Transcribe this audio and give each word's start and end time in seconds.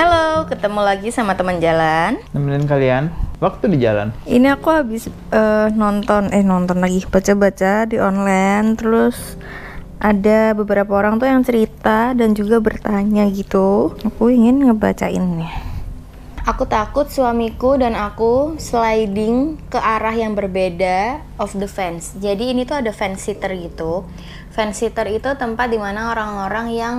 Halo, 0.00 0.48
ketemu 0.48 0.80
lagi 0.80 1.12
sama 1.12 1.36
teman 1.36 1.60
jalan. 1.60 2.16
nemenin 2.32 2.64
kalian 2.64 3.12
waktu 3.36 3.68
di 3.68 3.84
jalan. 3.84 4.16
Ini 4.24 4.56
aku 4.56 4.72
habis 4.72 5.12
eh, 5.12 5.68
nonton, 5.76 6.32
eh 6.32 6.40
nonton 6.40 6.80
lagi, 6.80 7.04
baca-baca 7.04 7.84
di 7.84 8.00
online, 8.00 8.80
terus 8.80 9.36
ada 10.00 10.56
beberapa 10.56 10.96
orang 10.96 11.20
tuh 11.20 11.28
yang 11.28 11.44
cerita 11.44 12.16
dan 12.16 12.32
juga 12.32 12.64
bertanya 12.64 13.28
gitu. 13.28 13.92
Aku 14.08 14.32
ingin 14.32 14.72
ngebacainnya. 14.72 15.52
Aku 16.48 16.64
takut 16.64 17.12
suamiku 17.12 17.76
dan 17.76 17.92
aku 17.92 18.56
sliding 18.56 19.60
ke 19.68 19.76
arah 19.76 20.16
yang 20.16 20.32
berbeda 20.32 21.20
of 21.36 21.52
the 21.60 21.68
fence. 21.68 22.16
Jadi 22.16 22.56
ini 22.56 22.64
tuh 22.64 22.80
ada 22.80 22.96
fence 22.96 23.28
sitter 23.28 23.52
gitu. 23.52 24.08
Fence 24.48 24.80
sitter 24.80 25.12
itu 25.12 25.28
tempat 25.36 25.68
di 25.68 25.76
mana 25.76 26.08
orang-orang 26.16 26.72
yang 26.72 26.96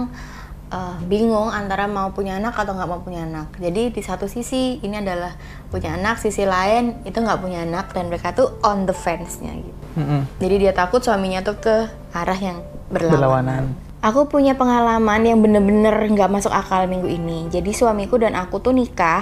uh, 0.72 0.98
bingung 1.06 1.52
antara 1.52 1.86
mau 1.86 2.10
punya 2.16 2.40
anak 2.40 2.56
atau 2.56 2.74
nggak 2.74 2.90
mau 2.90 3.04
punya 3.04 3.28
anak. 3.28 3.54
Jadi 3.60 3.92
di 3.92 4.02
satu 4.02 4.26
sisi 4.26 4.80
ini 4.82 4.98
adalah 4.98 5.36
punya 5.70 5.94
anak, 6.00 6.18
sisi 6.18 6.48
lain 6.48 7.04
itu 7.04 7.20
nggak 7.20 7.40
punya 7.44 7.68
anak 7.68 7.92
dan 7.92 8.08
mereka 8.08 8.32
tuh 8.32 8.58
on 8.64 8.88
the 8.88 8.96
fence-nya 8.96 9.54
gitu. 9.60 9.82
Mm-mm. 10.00 10.22
Jadi 10.40 10.56
dia 10.68 10.74
takut 10.74 11.04
suaminya 11.04 11.44
tuh 11.44 11.60
ke 11.60 11.76
arah 12.16 12.40
yang 12.40 12.64
berlawanan. 12.88 13.20
Berlawanan. 13.20 13.64
Aku 14.02 14.26
punya 14.26 14.58
pengalaman 14.58 15.22
yang 15.22 15.46
bener-bener 15.46 15.94
nggak 15.94 16.32
masuk 16.32 16.50
akal 16.50 16.90
minggu 16.90 17.06
ini. 17.06 17.46
Jadi 17.54 17.70
suamiku 17.70 18.18
dan 18.18 18.34
aku 18.34 18.58
tuh 18.58 18.74
nikah 18.74 19.22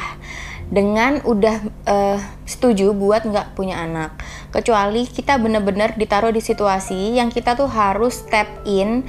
dengan 0.70 1.20
udah 1.26 1.56
eh, 1.84 2.20
setuju 2.46 2.94
buat 2.94 3.26
nggak 3.26 3.58
punya 3.58 3.82
anak. 3.82 4.22
Kecuali 4.54 5.04
kita 5.10 5.36
bener-bener 5.42 5.98
ditaruh 5.98 6.32
di 6.32 6.40
situasi 6.40 7.18
yang 7.18 7.34
kita 7.34 7.58
tuh 7.58 7.68
harus 7.68 8.22
step 8.24 8.48
in, 8.70 9.04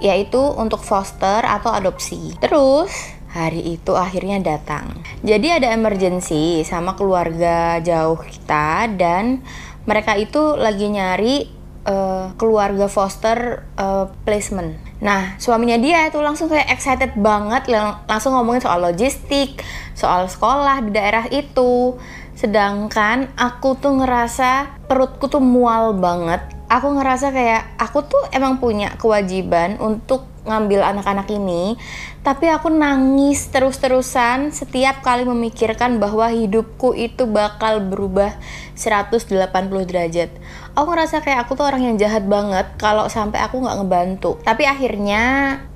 yaitu 0.00 0.38
untuk 0.38 0.80
foster 0.82 1.44
atau 1.44 1.72
adopsi. 1.72 2.36
Terus 2.40 3.16
hari 3.36 3.76
itu 3.76 3.92
akhirnya 3.92 4.40
datang. 4.40 4.96
Jadi 5.20 5.60
ada 5.60 5.68
emergency 5.76 6.64
sama 6.64 6.96
keluarga 6.96 7.76
jauh 7.84 8.16
kita 8.16 8.88
dan 8.96 9.44
mereka 9.84 10.16
itu 10.16 10.56
lagi 10.56 10.88
nyari 10.88 11.36
eh, 11.84 12.26
keluarga 12.40 12.88
foster 12.88 13.68
eh, 13.76 14.06
placement. 14.24 14.86
Nah, 14.96 15.36
suaminya 15.36 15.76
dia 15.76 16.08
itu 16.08 16.16
langsung 16.24 16.48
kayak 16.48 16.72
excited 16.72 17.12
banget, 17.20 17.68
lang- 17.68 18.00
langsung 18.08 18.32
ngomongin 18.32 18.64
soal 18.64 18.80
logistik, 18.80 19.60
soal 19.92 20.24
sekolah 20.24 20.80
di 20.88 20.90
daerah 20.96 21.28
itu. 21.28 22.00
Sedangkan 22.32 23.28
aku 23.36 23.76
tuh 23.76 24.00
ngerasa 24.00 24.80
perutku 24.88 25.28
tuh 25.28 25.44
mual 25.44 25.92
banget. 25.96 26.55
Aku 26.66 26.98
ngerasa 26.98 27.30
kayak 27.30 27.78
aku 27.78 28.02
tuh 28.10 28.22
emang 28.34 28.58
punya 28.58 28.98
kewajiban 28.98 29.78
untuk 29.78 30.26
ngambil 30.46 30.82
anak-anak 30.82 31.30
ini, 31.30 31.78
tapi 32.26 32.50
aku 32.50 32.70
nangis 32.70 33.50
terus-terusan 33.50 34.50
setiap 34.50 35.02
kali 35.02 35.26
memikirkan 35.26 35.98
bahwa 36.02 36.26
hidupku 36.30 36.94
itu 36.94 37.26
bakal 37.26 37.82
berubah 37.82 38.34
180 38.74 39.46
derajat. 39.86 40.30
Aku 40.74 40.86
ngerasa 40.90 41.22
kayak 41.22 41.46
aku 41.46 41.54
tuh 41.54 41.66
orang 41.70 41.86
yang 41.86 41.96
jahat 41.98 42.26
banget 42.26 42.66
kalau 42.78 43.06
sampai 43.06 43.42
aku 43.42 43.62
nggak 43.62 43.76
ngebantu. 43.82 44.38
Tapi 44.42 44.66
akhirnya 44.66 45.22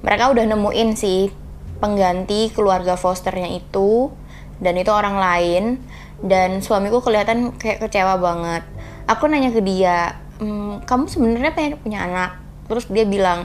mereka 0.03 0.31
udah 0.31 0.43
nemuin 0.43 0.91
sih 0.99 1.31
pengganti 1.79 2.51
keluarga 2.51 2.95
fosternya 2.95 3.47
itu 3.51 4.11
dan 4.59 4.75
itu 4.75 4.91
orang 4.91 5.17
lain 5.19 5.65
dan 6.21 6.61
suamiku 6.61 6.99
kelihatan 6.99 7.55
kayak 7.59 7.79
kecewa 7.79 8.19
banget. 8.19 8.63
Aku 9.09 9.27
nanya 9.27 9.51
ke 9.51 9.65
dia, 9.65 10.21
"Hmm, 10.41 10.81
kamu 10.89 11.05
sebenarnya 11.07 11.53
pengen 11.53 11.77
punya 11.77 12.09
anak? 12.09 12.41
Terus 12.65 12.89
dia 12.89 13.05
bilang, 13.05 13.45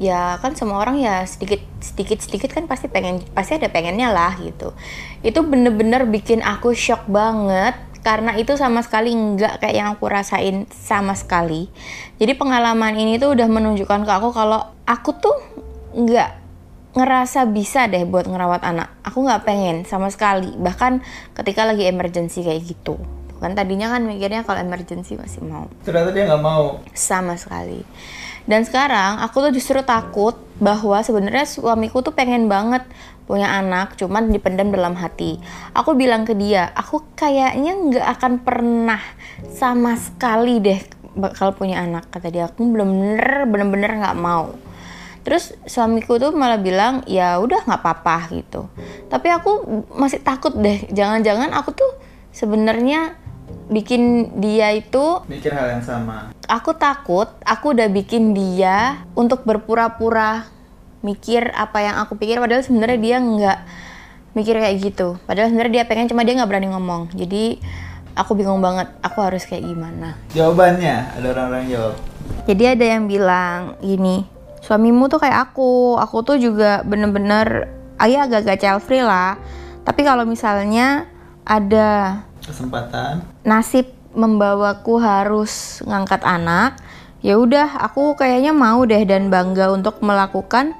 ya 0.00 0.40
kan 0.40 0.56
semua 0.56 0.80
orang 0.80 0.98
ya 0.98 1.22
sedikit 1.28 1.60
sedikit 1.78 2.18
sedikit 2.18 2.50
kan 2.50 2.64
pasti 2.66 2.90
pengen 2.90 3.22
pasti 3.36 3.54
ada 3.60 3.68
pengennya 3.68 4.08
lah 4.10 4.34
gitu. 4.40 4.72
Itu 5.20 5.44
bener-bener 5.44 6.08
bikin 6.08 6.40
aku 6.40 6.72
shock 6.72 7.04
banget 7.06 7.76
karena 8.02 8.34
itu 8.34 8.58
sama 8.58 8.82
sekali 8.82 9.14
nggak 9.14 9.62
kayak 9.62 9.74
yang 9.76 9.88
aku 9.94 10.10
rasain 10.10 10.66
sama 10.72 11.14
sekali. 11.14 11.70
Jadi 12.18 12.34
pengalaman 12.34 12.98
ini 12.98 13.20
tuh 13.20 13.38
udah 13.38 13.46
menunjukkan 13.46 14.02
ke 14.02 14.12
aku 14.12 14.34
kalau 14.34 14.72
aku 14.88 15.10
tuh 15.20 15.36
nggak 15.94 16.42
ngerasa 16.92 17.48
bisa 17.48 17.86
deh 17.86 18.02
buat 18.02 18.26
ngerawat 18.26 18.66
anak. 18.66 18.88
Aku 19.06 19.22
nggak 19.22 19.46
pengen 19.46 19.84
sama 19.86 20.10
sekali 20.10 20.50
bahkan 20.58 21.04
ketika 21.36 21.62
lagi 21.62 21.86
emergency 21.86 22.42
kayak 22.42 22.66
gitu 22.66 22.98
kan 23.42 23.58
tadinya 23.58 23.90
kan 23.90 24.06
mikirnya 24.06 24.46
kalau 24.46 24.62
emergency 24.62 25.18
masih 25.18 25.42
mau 25.42 25.66
Ternyata 25.82 26.14
dia 26.14 26.30
nggak 26.30 26.44
mau. 26.44 26.78
sama 26.94 27.34
sekali. 27.34 27.82
Dan 28.42 28.66
sekarang 28.66 29.22
aku 29.22 29.50
tuh 29.50 29.52
justru 29.54 29.78
takut 29.86 30.34
bahwa 30.58 30.98
sebenarnya 31.02 31.46
suamiku 31.46 32.02
tuh 32.02 32.10
pengen 32.10 32.50
banget 32.50 32.82
punya 33.22 33.46
anak, 33.46 33.94
cuman 33.94 34.34
dipendam 34.34 34.74
dalam 34.74 34.98
hati. 34.98 35.38
Aku 35.78 35.94
bilang 35.94 36.26
ke 36.26 36.34
dia, 36.34 36.74
aku 36.74 37.06
kayaknya 37.14 37.78
nggak 37.78 38.06
akan 38.18 38.32
pernah 38.42 38.98
sama 39.54 39.94
sekali 39.94 40.58
deh 40.58 40.82
bakal 41.14 41.54
punya 41.54 41.86
anak. 41.86 42.10
Kata 42.10 42.34
dia, 42.34 42.50
aku 42.50 42.66
bener-bener 42.66 43.46
bener-bener 43.46 43.90
nggak 44.02 44.18
mau. 44.18 44.50
Terus 45.22 45.54
suamiku 45.70 46.18
tuh 46.18 46.34
malah 46.34 46.58
bilang 46.58 47.06
ya 47.06 47.38
udah 47.38 47.62
nggak 47.62 47.78
apa-apa 47.78 48.26
gitu. 48.34 48.66
Tapi 49.06 49.28
aku 49.30 49.86
masih 49.94 50.18
takut 50.18 50.50
deh, 50.58 50.90
jangan-jangan 50.90 51.54
aku 51.54 51.78
tuh 51.78 51.90
sebenarnya 52.34 53.21
bikin 53.72 54.28
dia 54.38 54.76
itu 54.76 55.24
Mikir 55.26 55.56
hal 55.56 55.80
yang 55.80 55.84
sama. 55.84 56.30
aku 56.46 56.76
takut 56.76 57.32
aku 57.42 57.72
udah 57.72 57.88
bikin 57.88 58.36
dia 58.36 59.02
untuk 59.16 59.48
berpura-pura 59.48 60.46
mikir 61.02 61.50
apa 61.56 61.82
yang 61.82 61.96
aku 61.98 62.14
pikir 62.14 62.38
padahal 62.38 62.62
sebenarnya 62.62 62.98
dia 63.00 63.16
nggak 63.18 63.58
mikir 64.32 64.56
kayak 64.56 64.76
gitu. 64.80 65.20
Padahal 65.28 65.52
sebenarnya 65.52 65.82
dia 65.82 65.84
pengen 65.84 66.08
cuma 66.08 66.24
dia 66.24 66.36
nggak 66.36 66.48
berani 66.48 66.72
ngomong. 66.72 67.12
Jadi 67.12 67.60
aku 68.16 68.32
bingung 68.36 68.64
banget 68.64 68.88
aku 69.04 69.18
harus 69.20 69.44
kayak 69.44 69.64
gimana. 69.64 70.16
Jawabannya 70.32 71.20
ada 71.20 71.26
orang-orang 71.32 71.68
jawab. 71.68 71.96
jadi 72.42 72.74
ada 72.74 72.84
yang 72.96 73.06
bilang 73.06 73.78
gini 73.78 74.26
suamimu 74.64 75.10
tuh 75.10 75.20
kayak 75.20 75.52
aku. 75.52 75.98
Aku 76.00 76.24
tuh 76.24 76.38
juga 76.38 76.80
bener-bener 76.86 77.68
ayah 78.00 78.24
agak-agak 78.24 78.58
child 78.62 78.82
free 78.82 79.04
lah. 79.04 79.36
Tapi 79.82 80.00
kalau 80.06 80.22
misalnya 80.24 81.10
ada 81.42 82.22
Kesempatan. 82.42 83.22
nasib 83.46 83.86
membawaku 84.12 85.00
harus 85.00 85.80
ngangkat 85.88 86.20
anak, 86.26 86.76
ya 87.24 87.40
udah 87.40 87.80
aku 87.80 88.12
kayaknya 88.18 88.52
mau 88.52 88.84
deh 88.84 89.00
dan 89.08 89.32
bangga 89.32 89.72
untuk 89.72 90.02
melakukan 90.04 90.76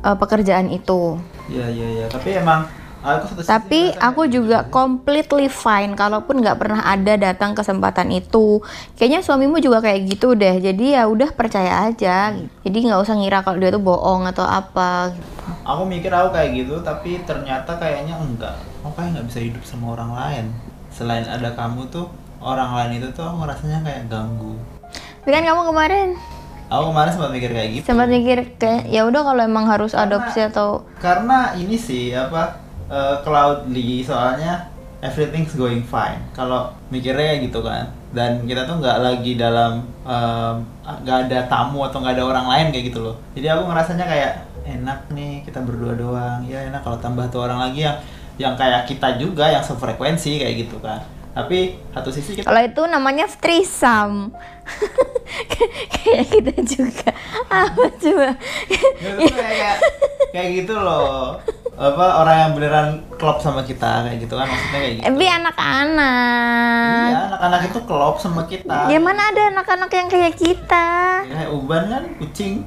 uh, 0.00 0.16
pekerjaan 0.16 0.72
itu. 0.72 1.20
Iya 1.50 1.66
iya 1.68 1.86
iya. 2.00 2.06
Tapi 2.08 2.40
emang 2.40 2.64
aku 3.04 3.24
satu 3.28 3.40
Tapi 3.44 3.92
aku 3.96 4.28
juga 4.32 4.64
completely 4.72 5.52
fine 5.52 5.92
kalaupun 5.92 6.40
nggak 6.40 6.56
pernah 6.56 6.80
ada 6.88 7.20
datang 7.20 7.52
kesempatan 7.52 8.08
itu. 8.14 8.64
Kayaknya 8.96 9.20
suamimu 9.20 9.60
juga 9.60 9.84
kayak 9.84 10.00
gitu 10.08 10.32
deh. 10.32 10.56
Jadi 10.62 10.96
ya 10.96 11.04
udah 11.04 11.34
percaya 11.36 11.90
aja. 11.90 12.32
Jadi 12.64 12.76
nggak 12.88 13.00
usah 13.02 13.18
ngira 13.18 13.44
kalau 13.44 13.60
dia 13.60 13.74
tuh 13.74 13.82
bohong 13.82 14.24
atau 14.30 14.46
apa. 14.46 15.12
aku 15.60 15.82
mikir 15.86 16.10
aku 16.10 16.34
kayak 16.34 16.50
gitu 16.56 16.80
tapi 16.80 17.20
ternyata 17.26 17.76
kayaknya 17.76 18.16
enggak 18.16 18.56
aku 18.80 18.96
kayak 18.96 19.18
nggak 19.18 19.26
bisa 19.28 19.40
hidup 19.44 19.62
sama 19.62 19.92
orang 19.94 20.10
lain 20.16 20.44
selain 21.00 21.24
ada 21.24 21.48
kamu 21.56 21.88
tuh 21.88 22.12
orang 22.44 22.68
lain 22.76 23.00
itu 23.00 23.08
tuh 23.16 23.24
aku 23.24 23.40
ngerasanya 23.40 23.80
kayak 23.80 24.12
ganggu. 24.12 24.52
Tapi 25.24 25.30
kan 25.32 25.44
kamu 25.48 25.62
kemarin 25.72 26.08
aku 26.68 26.84
kemarin 26.92 27.10
sempat 27.16 27.30
mikir 27.32 27.50
kayak 27.56 27.68
gitu. 27.72 27.84
Sempat 27.88 28.08
mikir 28.12 28.38
kayak 28.60 28.92
ya 28.92 29.08
udah 29.08 29.22
kalau 29.24 29.40
emang 29.40 29.64
harus 29.64 29.96
Karena- 29.96 30.20
adopsi 30.20 30.40
atau 30.44 30.84
karena 31.00 31.56
ini 31.56 31.76
sih 31.80 32.12
apa 32.12 32.60
eh, 32.92 33.16
cloudly 33.24 34.04
soalnya 34.04 34.68
everything's 35.00 35.56
going 35.56 35.80
fine. 35.80 36.20
Kalau 36.36 36.68
mikirnya 36.92 37.32
kayak 37.32 37.48
gitu 37.48 37.64
kan. 37.64 37.88
Dan 38.10 38.44
kita 38.44 38.66
tuh 38.66 38.82
nggak 38.82 38.98
lagi 39.00 39.38
dalam 39.38 39.86
nggak 40.84 41.18
ada 41.30 41.38
tamu 41.46 41.86
atau 41.86 42.02
nggak 42.02 42.18
ada 42.18 42.24
orang 42.26 42.46
lain 42.50 42.66
kayak 42.74 42.84
gitu 42.92 43.00
loh. 43.00 43.16
Jadi 43.32 43.46
aku 43.48 43.62
ngerasanya 43.70 44.04
kayak 44.04 44.32
enak 44.66 44.98
nih 45.14 45.40
kita 45.46 45.62
berdua 45.62 45.94
doang. 45.94 46.40
Ya 46.44 46.66
enak 46.66 46.82
kalau 46.82 46.98
tambah 46.98 47.26
tuh 47.30 47.46
orang 47.46 47.62
lagi 47.62 47.86
yang 47.86 47.96
yang 48.40 48.56
kayak 48.56 48.88
kita 48.88 49.20
juga 49.20 49.46
yang 49.46 49.60
sefrekuensi 49.60 50.40
kayak 50.40 50.54
gitu 50.58 50.80
kan 50.80 51.04
tapi 51.30 51.78
satu 51.94 52.10
sisi 52.10 52.34
kita 52.34 52.50
Kalau 52.50 52.58
itu 52.58 52.82
namanya 52.90 53.30
threesome. 53.30 54.34
kayak 55.94 56.26
kita 56.26 56.54
juga. 56.58 57.10
Apa 57.46 57.86
coba? 57.86 58.34
Ya, 58.98 59.12
kayak 59.14 59.76
kayak 60.34 60.48
gitu 60.58 60.74
loh 60.74 61.38
apa 61.80 62.20
orang 62.20 62.36
yang 62.36 62.52
beneran 62.52 62.88
klop 63.16 63.40
sama 63.40 63.62
kita 63.62 64.04
kayak 64.04 64.20
gitu 64.20 64.34
kan 64.34 64.44
maksudnya 64.44 64.78
kayak 64.78 64.94
gitu 64.98 65.04
Tapi 65.06 65.24
anak-anak. 65.24 67.06
iya 67.08 67.18
anak-anak 67.30 67.60
itu 67.64 67.78
klop 67.88 68.16
sama 68.20 68.42
kita 68.44 68.78
Ya 68.92 68.98
mana 69.00 69.32
ada 69.32 69.42
anak-anak 69.48 69.88
yang 69.88 70.08
kayak 70.10 70.34
kita? 70.36 70.86
Ya, 71.24 71.34
kayak 71.40 71.50
uban 71.50 71.82
kan 71.88 72.04
kucing 72.18 72.66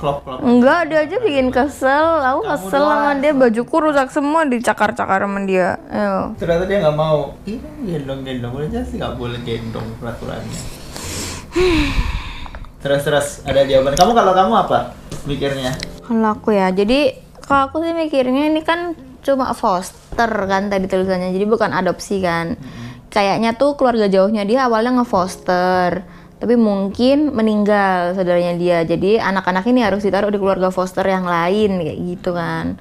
klop 0.00 0.24
klop. 0.24 0.40
Enggak, 0.40 0.88
dia 0.88 1.04
aja 1.04 1.16
bikin 1.20 1.52
kesel. 1.52 2.24
Aku 2.24 2.40
Kamu 2.40 2.50
kesel 2.56 2.80
sama 2.80 3.12
doang. 3.12 3.20
dia, 3.20 3.32
bajuku 3.36 3.74
rusak 3.76 4.08
semua 4.08 4.48
dicakar-cakar 4.48 5.20
sama 5.28 5.40
dia. 5.44 5.76
Ayo. 5.92 6.32
ternyata 6.40 6.64
dia 6.64 6.78
nggak 6.80 6.96
mau. 6.96 7.36
Iya 7.44 7.60
gendong 7.84 8.24
gendong 8.24 8.52
udah 8.56 8.84
sih 8.88 8.96
nggak 8.96 9.14
boleh 9.20 9.38
gendong 9.44 9.84
peraturannya. 10.00 10.60
Terus 12.80 13.02
terus 13.04 13.28
ada 13.44 13.60
jawaban. 13.68 13.92
Kamu 13.92 14.12
kalau 14.16 14.32
kamu 14.32 14.52
apa 14.56 14.78
mikirnya? 15.28 15.76
Kalau 16.00 16.32
aku 16.32 16.56
ya, 16.56 16.72
jadi 16.72 17.20
kalau 17.44 17.68
aku 17.68 17.84
sih 17.84 17.92
mikirnya 17.92 18.48
ini 18.48 18.64
kan 18.64 18.96
cuma 19.20 19.52
foster 19.52 20.30
kan 20.48 20.72
tadi 20.72 20.88
tulisannya. 20.88 21.28
Jadi 21.36 21.44
bukan 21.44 21.76
adopsi 21.76 22.24
kan. 22.24 22.56
Kayaknya 23.10 23.58
tuh 23.58 23.76
keluarga 23.76 24.06
jauhnya 24.08 24.46
dia 24.48 24.64
awalnya 24.64 25.02
ngefoster 25.02 26.06
tapi 26.40 26.56
mungkin 26.56 27.36
meninggal 27.36 28.16
saudaranya 28.16 28.56
dia. 28.56 28.78
Jadi 28.88 29.20
anak-anak 29.20 29.68
ini 29.68 29.84
harus 29.84 30.00
ditaruh 30.00 30.32
di 30.32 30.40
keluarga 30.40 30.72
foster 30.72 31.04
yang 31.04 31.28
lain 31.28 31.84
kayak 31.84 31.98
gitu 32.00 32.32
kan. 32.32 32.80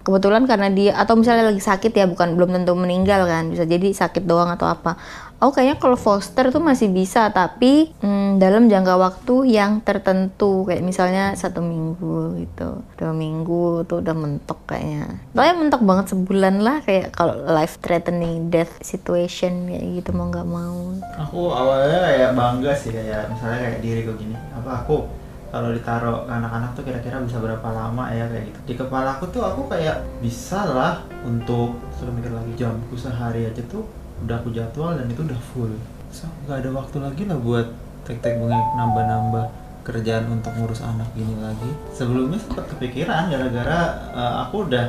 Kebetulan 0.00 0.46
karena 0.46 0.70
dia 0.70 0.96
atau 0.96 1.18
misalnya 1.18 1.50
lagi 1.50 1.60
sakit 1.60 1.92
ya 1.92 2.06
bukan 2.06 2.38
belum 2.38 2.54
tentu 2.54 2.72
meninggal 2.78 3.26
kan. 3.26 3.50
Bisa 3.50 3.66
jadi 3.66 3.90
sakit 3.90 4.24
doang 4.24 4.48
atau 4.54 4.70
apa 4.70 4.94
oh 5.40 5.50
kayaknya 5.50 5.80
kalau 5.80 5.96
foster 5.96 6.52
tuh 6.52 6.60
masih 6.60 6.92
bisa 6.92 7.32
tapi 7.32 7.90
hmm, 8.04 8.36
dalam 8.36 8.68
jangka 8.68 8.94
waktu 9.00 9.56
yang 9.56 9.80
tertentu. 9.80 10.68
Kayak 10.68 10.84
misalnya 10.84 11.24
satu 11.34 11.64
minggu 11.64 12.40
gitu. 12.44 12.84
Dua 13.00 13.12
minggu 13.16 13.88
tuh 13.88 14.04
udah 14.04 14.14
mentok 14.14 14.60
kayaknya. 14.68 15.20
Pokoknya 15.32 15.54
mentok 15.56 15.82
banget 15.82 16.06
sebulan 16.12 16.54
lah 16.60 16.76
kayak 16.84 17.16
kalau 17.16 17.34
life 17.48 17.80
threatening 17.80 18.52
death 18.52 18.76
situation 18.84 19.72
kayak 19.72 20.04
gitu 20.04 20.10
mau 20.12 20.28
nggak 20.28 20.48
mau. 20.48 20.94
Aku 21.28 21.50
awalnya 21.50 21.98
kayak 22.04 22.30
bangga 22.36 22.72
sih 22.76 22.92
kayak 22.92 23.32
misalnya 23.32 23.58
kayak 23.64 23.80
diriku 23.80 24.12
gini. 24.20 24.36
Apa 24.52 24.84
aku 24.84 25.08
kalau 25.50 25.74
ditaruh 25.74 26.30
ke 26.30 26.30
anak-anak 26.30 26.70
tuh 26.78 26.86
kira-kira 26.86 27.18
bisa 27.26 27.42
berapa 27.42 27.68
lama 27.74 28.06
ya 28.14 28.28
kayak 28.30 28.54
gitu. 28.54 28.58
Di 28.70 28.74
kepala 28.78 29.18
aku 29.18 29.26
tuh 29.34 29.42
aku 29.42 29.66
kayak 29.66 29.98
bisa 30.22 30.62
lah 30.62 31.02
untuk 31.26 31.74
sudah 31.98 32.12
mikir 32.14 32.30
lagi 32.30 32.52
jamku 32.54 32.94
sehari 32.94 33.50
aja 33.50 33.58
tuh 33.66 33.82
udah 34.24 34.36
aku 34.40 34.48
jadwal 34.52 34.92
dan 34.96 35.06
itu 35.08 35.22
udah 35.24 35.40
full. 35.52 35.72
So 36.10 36.26
nggak 36.46 36.66
ada 36.66 36.70
waktu 36.74 36.96
lagi 37.00 37.22
lah 37.24 37.38
buat 37.38 37.66
tek-tek 38.04 38.40
bengek 38.40 38.66
nambah-nambah 38.76 39.46
kerjaan 39.86 40.28
untuk 40.28 40.52
ngurus 40.58 40.84
anak 40.84 41.08
gini 41.16 41.34
lagi. 41.40 41.70
Sebelumnya 41.94 42.36
sempat 42.36 42.68
kepikiran 42.76 43.32
gara-gara 43.32 43.80
eh, 44.12 44.34
aku 44.46 44.68
udah 44.68 44.86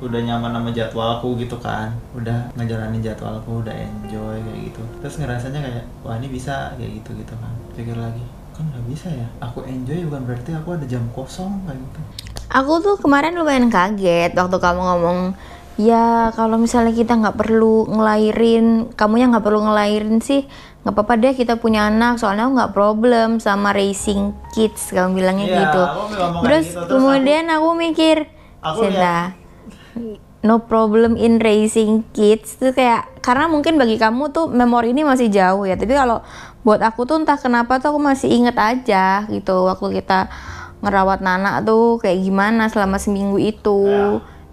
udah 0.00 0.20
nyaman 0.24 0.56
sama 0.56 0.70
jadwalku 0.72 1.36
gitu 1.36 1.56
kan. 1.60 1.92
Udah 2.16 2.48
ngejalanin 2.56 3.04
jadwalku 3.04 3.60
udah 3.60 3.74
enjoy 3.74 4.36
kayak 4.40 4.60
gitu. 4.72 4.82
Terus 5.04 5.14
ngerasanya 5.20 5.60
kayak 5.60 5.84
wah 6.06 6.16
ini 6.16 6.28
bisa 6.32 6.72
kayak 6.78 7.02
gitu 7.02 7.10
gitu 7.20 7.34
kan. 7.36 7.52
Pikir 7.76 7.96
lagi 7.96 8.24
kan 8.56 8.64
nggak 8.68 8.84
bisa 8.88 9.08
ya? 9.12 9.28
Aku 9.44 9.64
enjoy 9.64 10.04
bukan 10.08 10.22
berarti 10.24 10.50
aku 10.56 10.76
ada 10.76 10.86
jam 10.88 11.04
kosong 11.12 11.64
kayak 11.68 11.80
gitu. 11.80 12.00
Aku 12.50 12.82
tuh 12.82 12.98
kemarin 12.98 13.38
lumayan 13.38 13.70
kaget 13.70 14.34
waktu 14.34 14.56
kamu 14.58 14.80
ngomong 14.82 15.18
ya 15.80 16.28
kalau 16.36 16.60
misalnya 16.60 16.92
kita 16.92 17.16
nggak 17.16 17.40
perlu 17.40 17.88
ngelahirin, 17.88 18.92
kamunya 18.92 19.32
nggak 19.32 19.44
perlu 19.44 19.64
ngelahirin 19.64 20.20
sih 20.20 20.44
nggak 20.80 20.96
apa-apa 20.96 21.12
deh 21.20 21.34
kita 21.36 21.60
punya 21.60 21.92
anak 21.92 22.16
soalnya 22.16 22.48
nggak 22.48 22.72
problem 22.72 23.36
sama 23.36 23.76
raising 23.76 24.32
kids 24.56 24.88
kamu 24.96 25.20
bilangnya 25.20 25.46
Iya, 25.48 25.56
gitu. 25.60 25.82
Terus 26.40 26.64
gitu, 26.72 26.80
terus 26.88 27.00
kemudian 27.04 27.44
aku, 27.52 27.68
mikir, 27.76 28.16
Aku 28.64 28.80
Sinta, 28.84 29.36
no 30.40 30.64
problem 30.64 31.20
in 31.20 31.36
raising 31.36 32.04
kids. 32.16 32.56
Tuh 32.56 32.72
kayak 32.72 33.10
karena 33.20 33.52
mungkin 33.52 33.76
bagi 33.76 34.00
kamu 34.00 34.32
tuh 34.32 34.48
memori 34.48 34.96
ini 34.96 35.04
masih 35.04 35.28
jauh 35.28 35.68
ya 35.68 35.76
tapi 35.76 35.92
kalau 35.92 36.24
buat 36.64 36.80
aku 36.80 37.04
tuh 37.04 37.20
entah 37.20 37.36
kenapa 37.36 37.76
tuh 37.80 37.92
aku 37.96 38.00
masih 38.00 38.32
inget 38.32 38.56
aja 38.56 39.28
gitu 39.28 39.68
waktu 39.68 40.00
kita 40.00 40.32
ngerawat 40.80 41.20
Nana 41.20 41.60
tuh 41.60 42.00
kayak 42.00 42.24
gimana 42.24 42.72
selama 42.72 42.96
seminggu 42.96 43.36
itu 43.36 43.84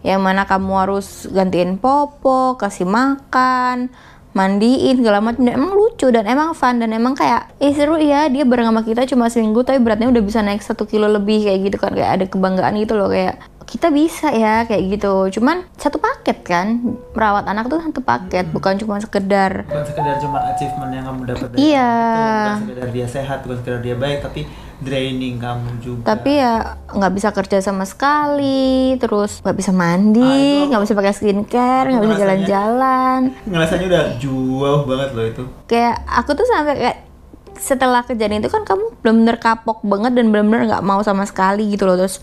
yang 0.07 0.23
mana 0.23 0.47
kamu 0.47 0.71
harus 0.79 1.27
gantiin 1.27 1.75
popo 1.75 2.55
kasih 2.55 2.87
makan 2.87 3.91
mandiin 4.31 4.95
segala 4.95 5.19
macam. 5.19 5.43
Dan 5.43 5.53
emang 5.53 5.73
lucu 5.73 6.07
dan 6.07 6.23
emang 6.23 6.53
fun 6.53 6.77
dan 6.77 6.89
emang 6.89 7.11
kayak 7.11 7.51
eh 7.57 7.73
seru 7.73 7.97
ya 7.97 8.29
dia 8.29 8.47
bareng 8.47 8.69
sama 8.69 8.81
kita 8.81 9.03
cuma 9.03 9.27
seminggu 9.27 9.61
tapi 9.61 9.77
beratnya 9.77 10.07
udah 10.07 10.21
bisa 10.21 10.39
naik 10.39 10.61
satu 10.61 10.85
kilo 10.85 11.05
lebih 11.05 11.43
kayak 11.43 11.59
gitu 11.61 11.77
kan. 11.77 11.91
Kayak 11.91 12.11
ada 12.13 12.25
kebanggaan 12.25 12.77
gitu 12.77 12.95
loh 12.95 13.09
kayak 13.09 13.35
kita 13.67 13.91
bisa 13.91 14.31
ya 14.31 14.63
kayak 14.63 14.95
gitu. 14.95 15.27
Cuman 15.33 15.67
satu 15.75 15.99
paket 15.99 16.39
kan 16.39 16.79
merawat 17.11 17.43
anak 17.43 17.67
tuh 17.67 17.81
satu 17.81 17.99
paket 17.99 18.47
bukan 18.47 18.77
cuma 18.77 18.95
sekedar 18.97 19.67
bukan 19.67 19.83
sekedar 19.83 20.15
cuma 20.17 20.39
achievement 20.47 20.91
yang 20.93 21.03
kamu 21.03 21.21
dapat 21.27 21.47
dari 21.51 21.75
Iya. 21.75 21.91
itu 21.91 22.15
bukan 22.23 22.61
sekedar 22.63 22.89
dia 22.93 23.07
sehat 23.09 23.37
bukan 23.43 23.57
sekedar 23.59 23.79
dia 23.81 23.95
baik 23.97 24.23
tapi 24.23 24.47
draining 24.77 25.41
kamu 25.41 25.81
juga. 25.81 26.13
Tapi 26.13 26.37
ya 26.37 26.77
nggak 26.93 27.13
bisa 27.17 27.29
kerja 27.33 27.57
sama 27.59 27.81
sekali 27.87 28.93
terus 29.01 29.41
nggak 29.41 29.57
bisa 29.57 29.71
mandi 29.73 30.21
Ah, 30.21 30.69
nggak 30.69 30.81
bisa 30.85 30.93
pakai 30.93 31.13
skincare 31.13 31.85
nggak 31.89 32.03
bisa 32.05 32.15
jalan-jalan. 32.21 33.19
Ngerasanya 33.49 33.85
udah 33.89 34.03
jauh 34.21 34.79
banget 34.85 35.09
loh 35.17 35.25
itu. 35.25 35.43
Kayak 35.65 36.05
aku 36.05 36.37
tuh 36.37 36.45
sampai 36.45 36.75
kayak 36.77 36.97
setelah 37.57 38.05
kejadian 38.05 38.45
itu 38.45 38.53
kan 38.53 38.61
kamu 38.61 38.93
benar-benar 39.01 39.37
kapok 39.41 39.81
banget 39.81 40.13
dan 40.13 40.29
benar-benar 40.29 40.69
nggak 40.69 40.85
mau 40.85 41.01
sama 41.01 41.25
sekali 41.25 41.73
gitu 41.73 41.89
loh. 41.89 41.97
Terus 41.97 42.21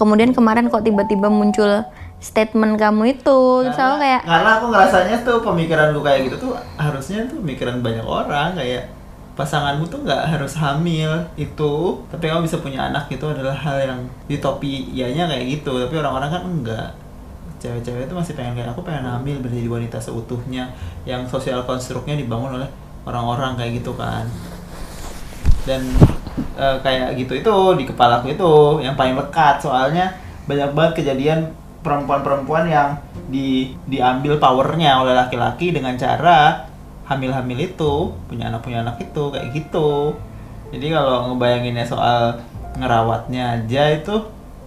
kemudian 0.00 0.32
kemarin 0.32 0.72
kok 0.72 0.80
tiba-tiba 0.80 1.28
muncul 1.28 1.84
statement 2.16 2.80
kamu 2.80 3.20
itu. 3.20 3.40
Terus 3.68 3.76
aku 3.76 3.96
kayak 4.00 4.20
karena 4.24 4.50
aku 4.56 4.64
ngerasanya 4.72 5.16
tuh 5.20 5.36
pemikiranku 5.44 6.00
kayak 6.00 6.20
gitu 6.32 6.36
tuh 6.48 6.52
harusnya 6.80 7.28
tuh 7.28 7.44
pemikiran 7.44 7.84
banyak 7.84 8.04
orang 8.08 8.56
kayak 8.56 8.88
pasanganmu 9.40 9.88
tuh 9.88 10.04
nggak 10.04 10.36
harus 10.36 10.52
hamil 10.60 11.24
itu 11.40 11.96
tapi 12.12 12.28
kamu 12.28 12.44
bisa 12.44 12.60
punya 12.60 12.92
anak 12.92 13.08
itu 13.08 13.24
adalah 13.24 13.56
hal 13.56 13.80
yang 13.80 14.00
utopianya 14.28 15.24
kayak 15.24 15.44
gitu. 15.56 15.80
Tapi 15.80 15.94
orang-orang 15.96 16.28
kan 16.28 16.42
enggak. 16.44 16.88
Cewek-cewek 17.60 18.08
itu 18.08 18.14
masih 18.16 18.36
pengen 18.36 18.56
kayak 18.56 18.76
aku 18.76 18.84
pengen 18.84 19.08
hamil 19.08 19.40
menjadi 19.40 19.68
wanita 19.72 19.96
seutuhnya. 19.96 20.68
Yang 21.08 21.32
sosial 21.32 21.64
konstruknya 21.64 22.20
dibangun 22.20 22.60
oleh 22.60 22.68
orang-orang 23.08 23.56
kayak 23.56 23.80
gitu 23.80 23.96
kan. 23.96 24.28
Dan 25.64 25.88
eh, 26.60 26.76
kayak 26.84 27.16
gitu 27.16 27.40
itu 27.40 27.54
di 27.80 27.84
kepalaku 27.88 28.36
itu 28.36 28.52
yang 28.84 28.92
paling 28.92 29.16
lekat. 29.16 29.64
Soalnya 29.64 30.12
banyak 30.44 30.76
banget 30.76 30.92
kejadian 31.00 31.56
perempuan-perempuan 31.80 32.68
yang 32.68 33.00
di 33.32 33.72
diambil 33.88 34.36
powernya 34.36 35.00
oleh 35.00 35.16
laki-laki 35.16 35.72
dengan 35.72 35.96
cara 35.96 36.69
hamil-hamil 37.10 37.58
itu 37.58 38.14
punya 38.30 38.46
anak 38.48 38.62
punya 38.62 38.86
anak 38.86 39.02
itu 39.02 39.22
kayak 39.34 39.50
gitu 39.50 40.14
jadi 40.70 40.86
kalau 40.94 41.34
ngebayanginnya 41.34 41.82
soal 41.82 42.38
ngerawatnya 42.78 43.58
aja 43.58 43.82
itu 43.98 44.14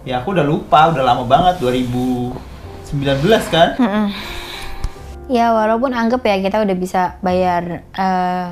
ya 0.04 0.20
aku 0.20 0.36
udah 0.36 0.44
lupa 0.44 0.92
udah 0.92 1.00
lama 1.00 1.24
banget 1.24 1.56
2019 1.64 2.36
kan 3.48 3.80
Mm-mm. 3.80 4.06
Ya 5.24 5.56
walaupun 5.56 5.96
anggap 5.96 6.20
ya 6.20 6.36
kita 6.36 6.60
udah 6.60 6.76
bisa 6.76 7.16
bayar 7.24 7.80
eh, 7.96 8.46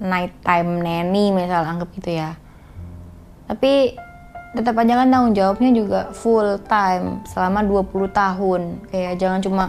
nighttime 0.00 0.80
nanny 0.80 1.28
misal 1.28 1.60
anggap 1.60 1.92
gitu 1.92 2.16
ya. 2.16 2.40
Tapi 3.44 4.00
tetap 4.56 4.80
aja 4.80 4.96
kan 4.96 5.12
tanggung 5.12 5.36
jawabnya 5.36 5.70
juga 5.76 6.00
full 6.16 6.56
time 6.64 7.20
selama 7.28 7.60
20 7.68 8.16
tahun. 8.16 8.60
Kayak 8.88 9.14
jangan 9.20 9.40
cuma 9.44 9.64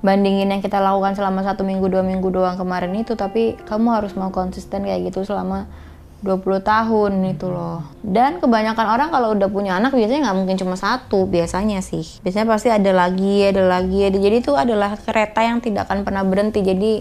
bandingin 0.00 0.48
yang 0.48 0.64
kita 0.64 0.80
lakukan 0.80 1.12
selama 1.12 1.44
satu 1.44 1.60
minggu 1.64 1.86
dua 1.88 2.00
minggu 2.00 2.28
doang 2.32 2.56
kemarin 2.56 2.92
itu 2.96 3.12
tapi 3.16 3.56
kamu 3.68 4.00
harus 4.00 4.12
mau 4.16 4.32
konsisten 4.32 4.84
kayak 4.84 5.12
gitu 5.12 5.24
selama 5.28 5.68
20 6.20 6.60
tahun 6.60 7.12
itu 7.32 7.48
loh. 7.48 7.80
Dan 8.04 8.44
kebanyakan 8.44 8.86
orang 8.92 9.08
kalau 9.08 9.32
udah 9.32 9.48
punya 9.48 9.80
anak 9.80 9.96
biasanya 9.96 10.28
nggak 10.28 10.36
mungkin 10.36 10.56
cuma 10.60 10.76
satu 10.76 11.24
biasanya 11.24 11.80
sih. 11.80 12.04
Biasanya 12.20 12.44
pasti 12.44 12.68
ada 12.68 12.92
lagi 12.92 13.40
ada 13.40 13.64
lagi 13.64 14.04
ada. 14.04 14.20
Jadi 14.20 14.36
itu 14.44 14.52
adalah 14.52 15.00
kereta 15.00 15.40
yang 15.40 15.64
tidak 15.64 15.88
akan 15.88 16.04
pernah 16.04 16.20
berhenti. 16.20 16.60
Jadi 16.60 17.00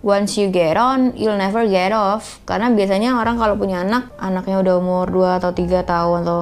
once 0.00 0.40
you 0.40 0.48
get 0.48 0.80
on 0.80 1.12
you'll 1.20 1.36
never 1.36 1.68
get 1.68 1.92
off. 1.92 2.40
Karena 2.48 2.72
biasanya 2.72 3.20
orang 3.20 3.36
kalau 3.36 3.60
punya 3.60 3.84
anak 3.84 4.08
anaknya 4.16 4.56
udah 4.64 4.74
umur 4.80 5.06
2 5.12 5.36
atau 5.36 5.52
3 5.52 5.84
tahun 5.84 6.16
atau 6.24 6.38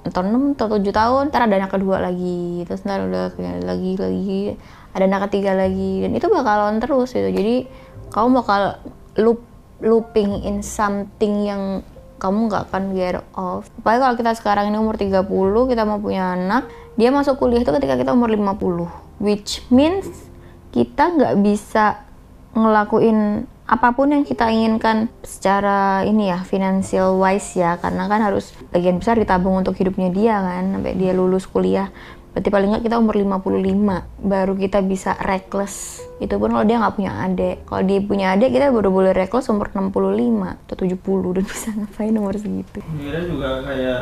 5, 0.00 0.08
atau 0.08 0.20
6 0.24 0.56
atau 0.56 0.66
7 0.80 0.96
tahun 0.96 1.22
ntar 1.28 1.44
ada 1.44 1.60
anak 1.60 1.72
kedua 1.76 2.00
lagi. 2.00 2.64
Terus 2.64 2.88
ntar 2.88 3.04
udah 3.04 3.36
lagi 3.68 4.00
lagi 4.00 4.56
ada 4.96 5.04
anak 5.06 5.30
ketiga 5.30 5.54
lagi 5.54 6.02
dan 6.02 6.10
itu 6.14 6.26
bakalan 6.26 6.82
terus 6.82 7.14
gitu 7.14 7.30
jadi 7.30 7.66
kamu 8.10 8.42
bakal 8.42 8.82
loop 9.18 9.40
looping 9.80 10.44
in 10.44 10.60
something 10.60 11.46
yang 11.48 11.80
kamu 12.20 12.52
nggak 12.52 12.68
akan 12.68 12.84
get 12.92 13.16
off. 13.32 13.72
Apalagi 13.80 14.00
kalau 14.04 14.16
kita 14.20 14.32
sekarang 14.36 14.64
ini 14.68 14.76
umur 14.76 15.00
30, 15.00 15.24
kita 15.72 15.82
mau 15.88 15.96
punya 15.96 16.36
anak, 16.36 16.68
dia 17.00 17.08
masuk 17.08 17.40
kuliah 17.40 17.64
itu 17.64 17.72
ketika 17.72 17.96
kita 17.96 18.12
umur 18.12 18.28
50. 18.28 19.24
Which 19.24 19.64
means 19.72 20.28
kita 20.70 21.16
nggak 21.16 21.34
bisa 21.40 22.04
ngelakuin 22.52 23.48
apa 23.70 23.94
pun 23.94 24.10
yang 24.10 24.26
kita 24.26 24.50
inginkan 24.50 25.06
secara 25.22 26.02
ini 26.02 26.34
ya 26.34 26.42
financial 26.42 27.22
wise 27.22 27.54
ya 27.54 27.78
karena 27.78 28.10
kan 28.10 28.18
harus 28.18 28.50
bagian 28.74 28.98
besar 28.98 29.14
ditabung 29.14 29.62
untuk 29.62 29.78
hidupnya 29.78 30.10
dia 30.10 30.42
kan 30.42 30.74
sampai 30.74 30.98
dia 30.98 31.14
lulus 31.14 31.46
kuliah 31.46 31.86
berarti 32.30 32.48
paling 32.48 32.68
nggak 32.70 32.84
kita 32.86 32.96
umur 33.02 33.14
55 33.18 34.22
baru 34.22 34.52
kita 34.54 34.78
bisa 34.86 35.18
reckless. 35.18 36.04
Itu 36.22 36.38
pun 36.38 36.54
kalau 36.54 36.66
dia 36.66 36.78
nggak 36.78 36.94
punya 36.94 37.12
adik 37.26 37.56
kalau 37.66 37.82
dia 37.82 37.98
punya 38.04 38.26
adik 38.38 38.50
kita 38.54 38.70
baru 38.70 38.88
boleh 38.92 39.12
reckless 39.12 39.50
umur 39.50 39.70
65 39.74 40.70
atau 40.70 40.74
70 40.78 41.36
dan 41.36 41.44
bisa 41.44 41.68
ngapain 41.78 42.14
umur 42.14 42.34
segitu. 42.38 42.78
Mira 42.94 43.20
juga 43.26 43.66
kayak 43.66 44.00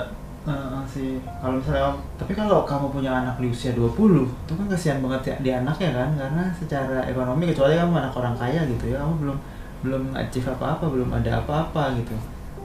eh, 0.49 0.83
sih 0.93 1.09
kalau 1.41 1.57
misalnya 1.61 1.97
tapi 2.21 2.33
kalau 2.37 2.69
kamu 2.69 2.87
punya 2.93 3.11
anak 3.25 3.37
di 3.41 3.49
usia 3.49 3.73
20 3.73 3.97
itu 3.97 4.53
kan 4.53 4.67
kasihan 4.69 4.99
banget 5.01 5.23
ya 5.25 5.37
di 5.41 5.51
anaknya 5.57 5.91
kan? 5.97 6.11
Karena 6.21 6.45
secara 6.53 6.99
ekonomi 7.09 7.49
kecuali 7.49 7.75
kamu 7.77 7.93
anak 7.97 8.13
orang 8.13 8.37
kaya 8.37 8.61
gitu 8.69 8.93
ya 8.93 9.01
kamu 9.01 9.15
belum 9.25 9.39
belum 9.79 10.03
achieve 10.19 10.51
apa-apa 10.51 10.91
belum 10.91 11.11
ada 11.15 11.39
apa-apa 11.39 11.95
gitu 12.03 12.15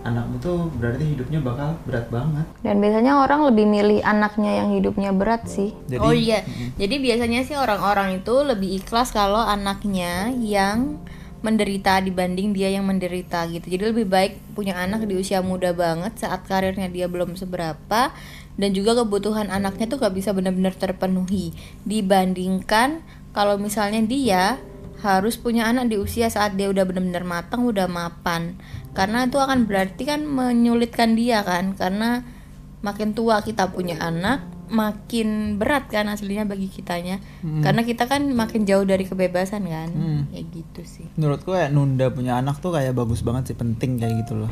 anakmu 0.03 0.36
tuh 0.43 0.67
berarti 0.77 1.15
hidupnya 1.15 1.39
bakal 1.39 1.79
berat 1.88 2.12
banget 2.12 2.45
Dan 2.60 2.83
biasanya 2.83 3.24
orang 3.24 3.48
lebih 3.48 3.65
milih 3.65 4.00
anaknya 4.03 4.63
yang 4.63 4.69
hidupnya 4.75 5.15
berat 5.15 5.48
sih. 5.48 5.72
Jadi- 5.88 6.03
oh 6.03 6.12
iya, 6.12 6.43
jadi 6.75 6.95
biasanya 7.00 7.48
sih 7.48 7.55
orang-orang 7.55 8.19
itu 8.19 8.36
lebih 8.43 8.83
ikhlas 8.83 9.15
kalau 9.15 9.39
anaknya 9.39 10.29
yang 10.36 11.00
menderita 11.43 12.00
dibanding 12.00 12.55
dia 12.55 12.72
yang 12.72 12.88
menderita 12.88 13.43
gitu. 13.51 13.67
Jadi 13.67 13.83
lebih 13.91 14.07
baik 14.07 14.39
punya 14.55 14.79
anak 14.79 15.03
di 15.03 15.19
usia 15.19 15.43
muda 15.43 15.75
banget 15.75 16.15
saat 16.15 16.48
karirnya 16.48 16.88
dia 16.88 17.12
belum 17.12 17.36
seberapa 17.36 18.15
dan 18.55 18.69
juga 18.72 18.95
kebutuhan 19.03 19.51
anaknya 19.51 19.91
tuh 19.91 20.00
gak 20.00 20.15
bisa 20.15 20.31
benar-benar 20.31 20.72
terpenuhi 20.77 21.51
dibandingkan 21.83 23.03
kalau 23.36 23.60
misalnya 23.60 24.00
dia 24.05 24.62
harus 25.03 25.36
punya 25.36 25.67
anak 25.67 25.91
di 25.91 26.00
usia 26.00 26.31
saat 26.31 26.55
dia 26.55 26.72
udah 26.72 26.88
benar-benar 26.88 27.27
matang, 27.27 27.67
udah 27.67 27.91
mapan. 27.91 28.55
Karena 28.93 29.25
itu 29.25 29.41
akan 29.41 29.65
berarti 29.65 30.05
kan 30.05 30.25
menyulitkan 30.25 31.17
dia 31.17 31.41
kan. 31.41 31.73
Karena 31.73 32.21
makin 32.85 33.17
tua 33.17 33.41
kita 33.41 33.73
punya 33.73 33.97
anak 33.97 34.53
makin 34.73 35.62
berat 35.62 35.85
kan 35.93 36.09
aslinya 36.09 36.50
bagi 36.50 36.65
kitanya. 36.65 37.21
Karena 37.62 37.85
kita 37.85 38.09
kan 38.09 38.25
makin 38.33 38.65
jauh 38.65 38.83
dari 38.83 39.05
kebebasan 39.05 39.69
kan. 39.69 39.89
Hmm. 39.93 40.21
ya 40.33 40.41
gitu 40.41 40.81
sih. 40.81 41.05
Menurutku 41.13 41.53
kayak 41.53 41.69
nunda 41.69 42.09
punya 42.09 42.41
anak 42.41 42.57
tuh 42.57 42.73
kayak 42.73 42.97
bagus 42.97 43.21
banget 43.21 43.53
sih 43.53 43.57
penting 43.57 44.01
kayak 44.01 44.25
gitu 44.25 44.33
loh. 44.43 44.51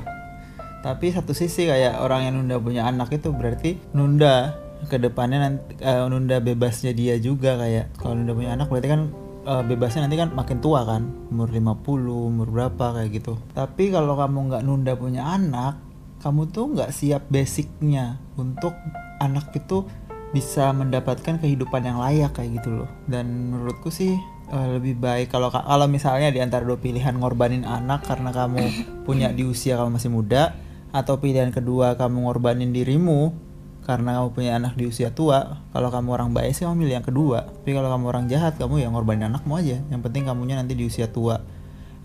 Tapi 0.82 1.14
satu 1.14 1.34
sisi 1.34 1.70
kayak 1.70 2.02
orang 2.02 2.30
yang 2.30 2.34
nunda 2.42 2.58
punya 2.62 2.86
anak 2.86 3.14
itu 3.14 3.30
berarti 3.34 3.78
nunda 3.94 4.58
ke 4.90 4.98
depannya 4.98 5.38
nanti 5.38 5.78
eh, 5.78 6.06
nunda 6.10 6.38
bebasnya 6.38 6.94
dia 6.94 7.18
juga 7.18 7.58
kayak. 7.58 7.98
Kalau 7.98 8.14
nunda 8.18 8.34
punya 8.38 8.54
anak 8.54 8.70
berarti 8.70 8.90
kan 8.90 9.02
eh, 9.44 9.64
bebasnya 9.64 10.06
nanti 10.06 10.18
kan 10.18 10.30
makin 10.32 10.60
tua 10.60 10.84
kan 10.84 11.10
umur 11.30 11.50
50 11.50 11.86
umur 12.30 12.48
berapa 12.50 12.86
kayak 12.98 13.10
gitu. 13.12 13.34
Tapi 13.54 13.90
kalau 13.90 14.16
kamu 14.16 14.52
nggak 14.52 14.64
nunda 14.64 14.94
punya 14.94 15.26
anak 15.26 15.78
kamu 16.22 16.54
tuh 16.54 16.70
nggak 16.78 16.94
siap 16.94 17.26
basicnya 17.34 18.22
untuk 18.38 18.78
anak 19.18 19.50
itu 19.58 19.86
bisa 20.32 20.70
mendapatkan 20.72 21.42
kehidupan 21.42 21.82
yang 21.84 21.98
layak 21.98 22.32
kayak 22.38 22.62
gitu 22.62 22.86
loh. 22.86 22.90
Dan 23.10 23.52
menurutku 23.52 23.90
sih 23.90 24.14
eh, 24.52 24.68
lebih 24.78 24.98
baik 24.98 25.34
kalau 25.34 25.50
ka- 25.50 25.66
kalau 25.66 25.90
misalnya 25.90 26.30
di 26.30 26.40
antara 26.40 26.62
dua 26.62 26.78
pilihan 26.78 27.18
ngorbanin 27.18 27.66
anak 27.66 28.06
karena 28.06 28.30
kamu 28.30 28.62
punya 29.08 29.34
di 29.34 29.44
usia 29.44 29.76
kamu 29.76 29.98
masih 29.98 30.12
muda 30.14 30.54
atau 30.92 31.18
pilihan 31.24 31.56
kedua 31.56 31.96
kamu 31.96 32.28
ngorbanin 32.28 32.76
dirimu 32.76 33.51
karena 33.92 34.24
kamu 34.24 34.30
punya 34.32 34.52
anak 34.56 34.80
di 34.80 34.88
usia 34.88 35.12
tua 35.12 35.60
kalau 35.76 35.92
kamu 35.92 36.08
orang 36.16 36.30
baik 36.32 36.56
sih 36.56 36.64
kamu 36.64 36.88
milih 36.88 36.96
yang 37.04 37.08
kedua. 37.08 37.52
Tapi 37.52 37.76
kalau 37.76 37.92
kamu 37.92 38.06
orang 38.08 38.26
jahat 38.32 38.56
kamu 38.56 38.80
ya 38.80 38.88
ngorbanin 38.88 39.28
anakmu 39.28 39.60
aja. 39.60 39.84
Yang 39.92 40.02
penting 40.08 40.24
kamunya 40.32 40.56
nanti 40.56 40.80
di 40.80 40.88
usia 40.88 41.12
tua. 41.12 41.44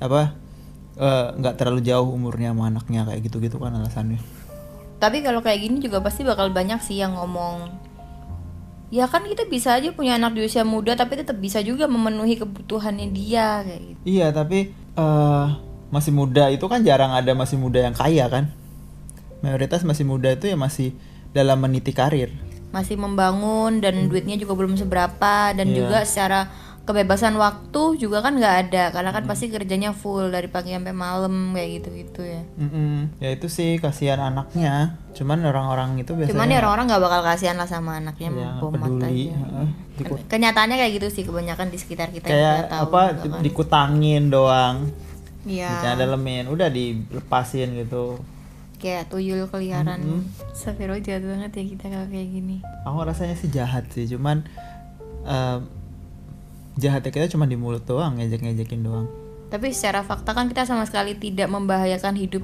Apa 0.03 0.35
eh, 0.99 1.27
nggak 1.39 1.55
terlalu 1.55 1.87
jauh 1.87 2.11
umurnya 2.11 2.51
sama 2.51 2.67
anaknya 2.67 3.07
kayak 3.07 3.21
gitu 3.23 3.39
gitu 3.39 3.63
kan 3.63 3.71
alasannya. 3.79 4.19
Tapi 4.99 5.23
kalau 5.23 5.39
kayak 5.47 5.63
gini 5.63 5.79
juga 5.79 6.03
pasti 6.03 6.27
bakal 6.27 6.51
banyak 6.51 6.83
sih 6.83 6.99
yang 6.99 7.15
ngomong 7.15 7.87
ya 8.87 9.11
kan 9.11 9.27
kita 9.27 9.51
bisa 9.51 9.75
aja 9.75 9.91
punya 9.91 10.15
anak 10.15 10.39
di 10.39 10.47
usia 10.47 10.63
muda 10.63 10.95
tapi 10.95 11.19
tetap 11.19 11.35
bisa 11.43 11.59
juga 11.59 11.91
memenuhi 11.91 12.39
kebutuhannya 12.39 13.11
dia 13.11 13.67
kayak 13.67 13.83
gitu. 13.83 14.01
Iya, 14.07 14.31
tapi 14.31 14.71
eh 14.75 15.47
masih 15.91 16.11
muda 16.11 16.51
itu 16.51 16.67
kan 16.67 16.83
jarang 16.83 17.15
ada 17.15 17.31
masih 17.35 17.59
muda 17.59 17.83
yang 17.83 17.95
kaya 17.95 18.27
kan. 18.31 18.51
Mayoritas 19.43 19.83
masih 19.87 20.07
muda 20.07 20.33
itu 20.35 20.51
ya 20.51 20.57
masih 20.59 20.95
dalam 21.37 21.59
meniti 21.59 21.93
karir. 21.93 22.33
masih 22.69 22.97
membangun 22.97 23.79
dan 23.79 24.05
duitnya 24.07 24.37
juga 24.37 24.53
belum 24.55 24.77
seberapa 24.77 25.35
dan 25.51 25.67
Iya. 25.67 25.77
juga 25.79 25.99
secara 26.03 26.41
kebebasan 26.83 27.35
waktu 27.35 27.97
juga 27.97 28.21
kan 28.21 28.37
nggak 28.37 28.57
ada 28.63 28.85
karena 28.91 29.11
kan 29.11 29.25
pasti 29.25 29.49
kerjanya 29.49 29.91
full 29.91 30.29
dari 30.29 30.47
pagi 30.47 30.71
sampai 30.71 30.93
malam 30.93 31.33
kayak 31.51 31.71
gitu 31.75 31.89
gitu 31.97 32.21
ya 32.23 32.43
Mm-mm. 32.55 33.17
Ya 33.19 33.33
itu 33.33 33.49
sih 33.49 33.77
kasihan 33.77 34.21
anaknya. 34.21 34.95
Cuman 35.11 35.41
orang-orang 35.43 35.99
itu 35.99 36.13
biasanya 36.13 36.31
cuman 36.31 36.47
ya 36.47 36.59
orang-orang 36.61 36.85
nggak 36.87 37.03
bakal 37.03 37.21
kasihan 37.25 37.57
lah 37.57 37.67
sama 37.67 37.97
anaknya 37.97 38.29
ya, 38.31 38.51
peduli. 38.61 39.33
aja. 39.33 39.65
Diku- 39.97 40.23
kenyataannya 40.27 40.77
kayak 40.77 40.93
gitu 40.95 41.09
sih 41.11 41.25
kebanyakan 41.25 41.67
di 41.71 41.79
sekitar 41.81 42.13
kita 42.13 42.29
kayak 42.29 42.69
tahu 42.69 42.83
apa 42.87 43.03
juga 43.17 43.35
kan. 43.35 43.43
dikutangin 43.43 44.23
doang. 44.29 44.77
Iya. 45.43 45.71
Dicana 45.73 45.97
dalemin, 45.97 46.45
udah 46.47 46.69
dilepasin 46.69 47.73
gitu. 47.79 48.21
Kayak 48.77 49.09
tuyul 49.09 49.45
keliaran. 49.47 50.23
Safiro 50.53 50.97
jahat 50.97 51.21
banget 51.21 51.51
ya 51.53 51.65
kita 51.67 51.85
kalau 51.89 52.07
kayak 52.07 52.29
gini. 52.29 52.57
Aku 52.85 53.01
rasanya 53.01 53.35
sih 53.35 53.49
jahat 53.49 53.89
sih, 53.91 54.07
cuman 54.07 54.45
em, 55.23 55.61
jahatnya 56.77 57.11
kita 57.11 57.27
cuma 57.29 57.45
di 57.45 57.57
mulut 57.57 57.83
doang, 57.83 58.17
ngejek-ngejekin 58.17 58.83
doang. 58.83 59.09
tapi 59.47 59.71
secara 59.71 60.03
fakta 60.03 60.35
kan 60.35 60.51
kita 60.51 60.67
sama 60.67 60.83
sekali 60.85 61.15
tidak 61.15 61.47
membahayakan 61.47 62.19
hidup 62.19 62.43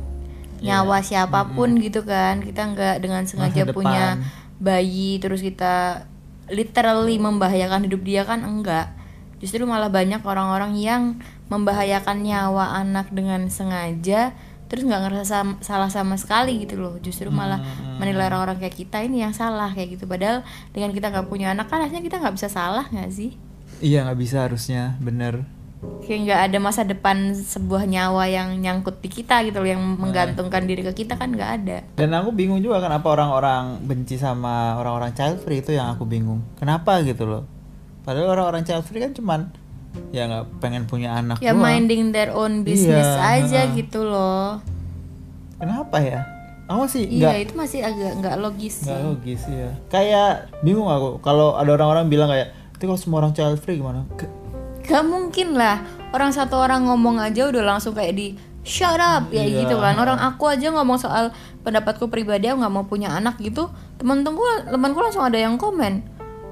Iya. 0.63 0.87
nyawa 0.87 1.03
siapa 1.03 1.51
pun 1.51 1.75
gitu 1.77 2.07
kan. 2.07 2.39
Kita 2.39 2.71
nggak 2.71 3.03
dengan 3.03 3.27
sengaja 3.27 3.67
punya 3.69 4.23
bayi 4.57 5.19
terus 5.19 5.43
kita 5.43 6.07
literally 6.47 7.19
membahayakan 7.19 7.91
hidup 7.91 8.07
dia 8.07 8.23
kan 8.23 8.47
enggak. 8.47 8.95
Justru 9.43 9.67
malah 9.67 9.91
banyak 9.91 10.23
orang-orang 10.23 10.79
yang 10.79 11.03
membahayakan 11.51 12.23
nyawa 12.23 12.79
anak 12.79 13.11
dengan 13.11 13.51
sengaja 13.51 14.31
terus 14.73 14.83
nggak 14.83 15.01
ngerasa 15.05 15.25
sam- 15.27 15.61
salah 15.61 15.87
sama 15.87 16.17
sekali 16.17 16.57
gitu 16.59 16.81
loh 16.81 16.97
justru 16.99 17.29
malah 17.29 17.61
Hmm. 17.61 18.01
menilai 18.01 18.25
orang-orang 18.27 18.57
kayak 18.57 18.73
kita 18.75 18.99
ini 18.99 19.21
yang 19.21 19.31
salah 19.31 19.69
kayak 19.69 19.95
gitu 19.95 20.05
padahal 20.07 20.41
dengan 20.71 20.89
kita 20.91 21.07
nggak 21.07 21.29
punya 21.29 21.53
anak 21.53 21.69
kan 21.69 21.79
harusnya 21.79 22.01
kita 22.01 22.17
nggak 22.17 22.33
bisa 22.33 22.49
salah 22.49 22.89
nggak 22.89 23.13
sih 23.13 23.37
Iya 23.79 24.03
nggak 24.03 24.17
bisa 24.17 24.37
harusnya, 24.43 24.95
bener. 24.99 25.43
kayak 26.01 26.21
nggak 26.23 26.41
ada 26.47 26.59
masa 26.59 26.83
depan 26.83 27.17
sebuah 27.35 27.85
nyawa 27.85 28.25
yang 28.25 28.55
nyangkut 28.57 28.99
di 28.99 29.11
kita 29.11 29.43
gitu 29.43 29.59
loh 29.59 29.67
yang 29.69 29.83
menggantungkan 29.97 30.63
diri 30.63 30.81
ke 30.81 30.95
kita 30.97 31.15
kan 31.15 31.29
nggak 31.29 31.51
ada 31.59 31.79
Dan 31.93 32.15
aku 32.15 32.31
bingung 32.31 32.59
juga 32.59 32.79
kenapa 32.79 33.11
orang-orang 33.11 33.83
benci 33.83 34.15
sama 34.15 34.79
orang-orang 34.79 35.11
child 35.13 35.37
free 35.39 35.59
itu 35.59 35.75
yang 35.75 35.91
aku 35.91 36.03
bingung. 36.05 36.39
Kenapa 36.55 37.03
gitu 37.03 37.27
loh? 37.27 37.43
Padahal 38.01 38.31
orang-orang 38.31 38.63
child 38.63 38.83
free 38.83 38.99
kan 38.99 39.11
cuman 39.11 39.51
ya 40.09 40.25
nggak 40.25 40.45
pengen 40.59 40.85
punya 40.85 41.15
anak 41.15 41.37
ya 41.39 41.51
doang. 41.51 41.63
minding 41.63 42.11
their 42.11 42.31
own 42.31 42.63
business 42.63 43.05
Iya, 43.07 43.43
aja 43.43 43.61
heeh. 43.63 43.77
gitu 43.77 44.03
loh 44.03 44.61
Kenapa 45.57 45.97
ya? 45.97 46.21
Aku 46.65 46.87
sih 46.87 47.05
iya 47.07 47.29
nggak 47.29 47.39
itu 47.41 47.53
masih 47.55 47.81
agak 47.81 48.13
nggak 48.17 48.37
logis 48.37 48.83
nggak 48.83 49.01
logis 49.05 49.43
ya. 49.45 49.71
Kayak 49.89 50.31
bingung 50.61 50.87
aku 50.87 51.21
kalau 51.21 51.53
ada 51.53 51.71
orang-orang 51.71 52.09
bilang 52.09 52.27
kayak, 52.27 52.51
"Tapi 52.73 52.85
kalau 52.85 52.97
semua 52.97 53.21
orang 53.21 53.31
child 53.31 53.57
free 53.57 53.77
gimana?" 53.77 54.03
Ke- 54.13 54.31
gak 54.83 55.05
mungkin 55.05 55.55
lah 55.55 55.79
orang 56.11 56.31
satu 56.31 56.57
orang 56.57 56.83
ngomong 56.83 57.17
aja 57.17 57.47
udah 57.47 57.63
langsung 57.63 57.93
kayak 57.93 58.13
di 58.13 58.35
shut 58.63 58.97
up 58.97 59.29
ya 59.29 59.41
Iya. 59.41 59.63
gitu 59.63 59.77
kan 59.77 59.95
orang 59.97 60.19
aku 60.19 60.47
aja 60.49 60.71
ngomong 60.71 60.97
soal 60.97 61.31
pendapatku 61.61 62.07
pribadi 62.07 62.47
aku 62.47 62.59
nggak 62.59 62.73
mau 62.73 62.83
punya 62.85 63.11
anak 63.11 63.39
gitu 63.39 63.71
teman-temanku 63.97 64.43
temanku 64.67 64.99
langsung 64.99 65.23
ada 65.23 65.35
yang 65.35 65.55
komen 65.55 66.03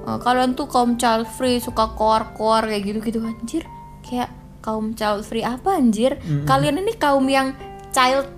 "Eh, 0.07 0.19
kalian 0.21 0.57
tuh 0.57 0.67
kaum 0.71 0.97
child 0.97 1.29
free 1.29 1.61
suka 1.61 1.93
koar-koar 1.97 2.69
kayak 2.69 2.83
gitu 2.87 2.99
gitu 3.05 3.19
anjir 3.25 3.65
kayak 4.01 4.33
kaum 4.61 4.93
child 4.97 5.25
free 5.25 5.45
apa 5.45 5.77
anjir? 5.77 6.21
Kalian 6.45 6.81
ini 6.81 6.93
kaum 6.97 7.25
yang 7.29 7.57
child 7.93 8.29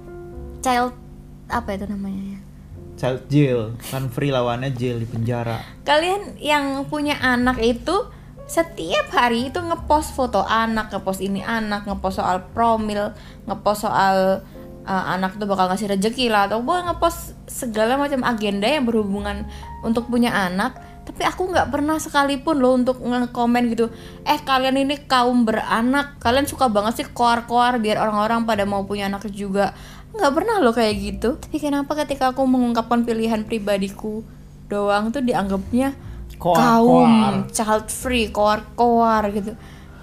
child 0.62 0.94
apa 1.50 1.74
itu 1.74 1.84
namanya 1.90 2.38
ya? 2.38 2.40
Child 2.92 3.20
jail, 3.26 3.60
kan 3.90 4.06
free 4.14 4.30
lawannya 4.30 4.70
jail 4.78 5.02
di 5.02 5.08
penjara. 5.10 5.58
kalian 5.82 6.38
yang 6.38 6.86
punya 6.86 7.18
anak 7.18 7.58
itu 7.58 8.06
setiap 8.46 9.08
hari 9.16 9.48
itu 9.48 9.58
ngepost 9.58 10.12
foto 10.12 10.44
anak, 10.44 10.92
ngepost 10.92 11.24
ini 11.24 11.40
anak, 11.40 11.88
ngepost 11.88 12.20
soal 12.20 12.44
promil, 12.52 13.16
ngepost 13.48 13.88
soal 13.88 14.44
uh, 14.84 15.04
anak 15.08 15.40
tuh 15.40 15.48
bakal 15.48 15.72
ngasih 15.72 15.88
rezeki 15.96 16.28
lah. 16.28 16.46
Atau 16.50 16.60
gue 16.60 16.76
ngepost 16.76 17.32
segala 17.48 17.96
macam 17.96 18.20
agenda 18.28 18.68
yang 18.68 18.84
berhubungan 18.84 19.48
untuk 19.80 20.06
punya 20.12 20.30
anak. 20.36 20.76
Tapi 21.02 21.22
aku 21.26 21.50
nggak 21.50 21.68
pernah 21.68 21.98
sekalipun 21.98 22.62
loh 22.62 22.78
untuk 22.78 23.02
nge-komen 23.02 23.74
gitu. 23.74 23.90
Eh 24.22 24.38
kalian 24.38 24.78
ini 24.78 25.02
kaum 25.06 25.42
beranak, 25.42 26.18
kalian 26.22 26.46
suka 26.46 26.70
banget 26.70 27.02
sih 27.02 27.06
koar-koar 27.10 27.82
biar 27.82 27.98
orang-orang 27.98 28.46
pada 28.46 28.62
mau 28.62 28.86
punya 28.86 29.10
anak 29.10 29.26
juga. 29.34 29.74
Nggak 30.14 30.32
pernah 30.32 30.56
loh 30.62 30.74
kayak 30.76 30.94
gitu. 30.98 31.36
Tapi 31.36 31.56
kenapa 31.58 31.92
ketika 32.06 32.30
aku 32.30 32.46
mengungkapkan 32.46 33.02
pilihan 33.02 33.42
pribadiku 33.42 34.22
doang 34.72 35.12
tuh 35.12 35.20
dianggapnya 35.20 35.92
Koar-koar. 36.42 36.58
kaum 36.58 37.12
child 37.54 37.86
free 37.86 38.26
koar-koar 38.34 39.30
gitu 39.30 39.54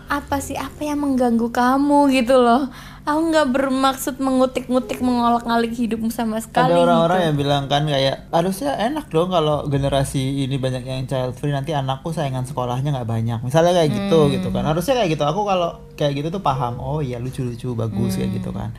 apa 0.09 0.41
sih 0.41 0.57
apa 0.57 0.81
yang 0.81 1.05
mengganggu 1.05 1.53
kamu 1.53 2.09
gitu 2.15 2.39
loh 2.41 2.71
aku 3.09 3.33
nggak 3.33 3.47
bermaksud 3.49 4.15
mengutik-ngutik 4.17 5.01
mengolok-ngalik 5.01 5.73
hidupmu 5.73 6.07
sama 6.07 6.37
sekali 6.37 6.69
ada 6.69 6.85
orang-orang 6.85 7.17
gitu. 7.17 7.25
yang 7.25 7.35
bilang 7.35 7.63
kan 7.65 7.83
kayak 7.83 8.29
harusnya 8.29 8.77
enak 8.77 9.09
dong 9.09 9.29
kalau 9.29 9.65
generasi 9.65 10.45
ini 10.45 10.55
banyak 10.55 10.85
yang 10.85 11.09
child 11.09 11.33
free 11.33 11.49
nanti 11.49 11.73
anakku 11.73 12.13
saingan 12.13 12.45
sekolahnya 12.45 12.93
nggak 12.93 13.09
banyak 13.09 13.39
misalnya 13.41 13.73
kayak 13.73 13.89
gitu 13.91 14.19
Hmm. 14.19 14.33
gitu 14.37 14.47
kan 14.49 14.63
harusnya 14.63 14.93
kayak 14.93 15.09
gitu 15.17 15.23
aku 15.25 15.41
kalau 15.41 15.69
kayak 15.97 16.13
gitu 16.15 16.27
tuh 16.29 16.39
paham 16.39 16.77
oh 16.77 17.01
iya 17.01 17.17
lucu-lucu 17.17 17.73
bagus 17.73 18.13
kayak 18.13 18.37
gitu 18.37 18.53
Hmm. 18.53 18.59
kan 18.61 18.69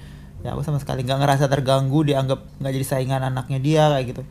ya 0.41 0.55
aku 0.55 0.63
sama 0.63 0.79
sekali 0.79 1.03
nggak 1.03 1.21
ngerasa 1.21 1.45
terganggu 1.51 2.01
dianggap 2.01 2.41
nggak 2.63 2.73
jadi 2.73 2.87
saingan 2.87 3.21
anaknya 3.21 3.59
dia 3.59 3.83
kayak 3.91 4.07
gitu 4.15 4.23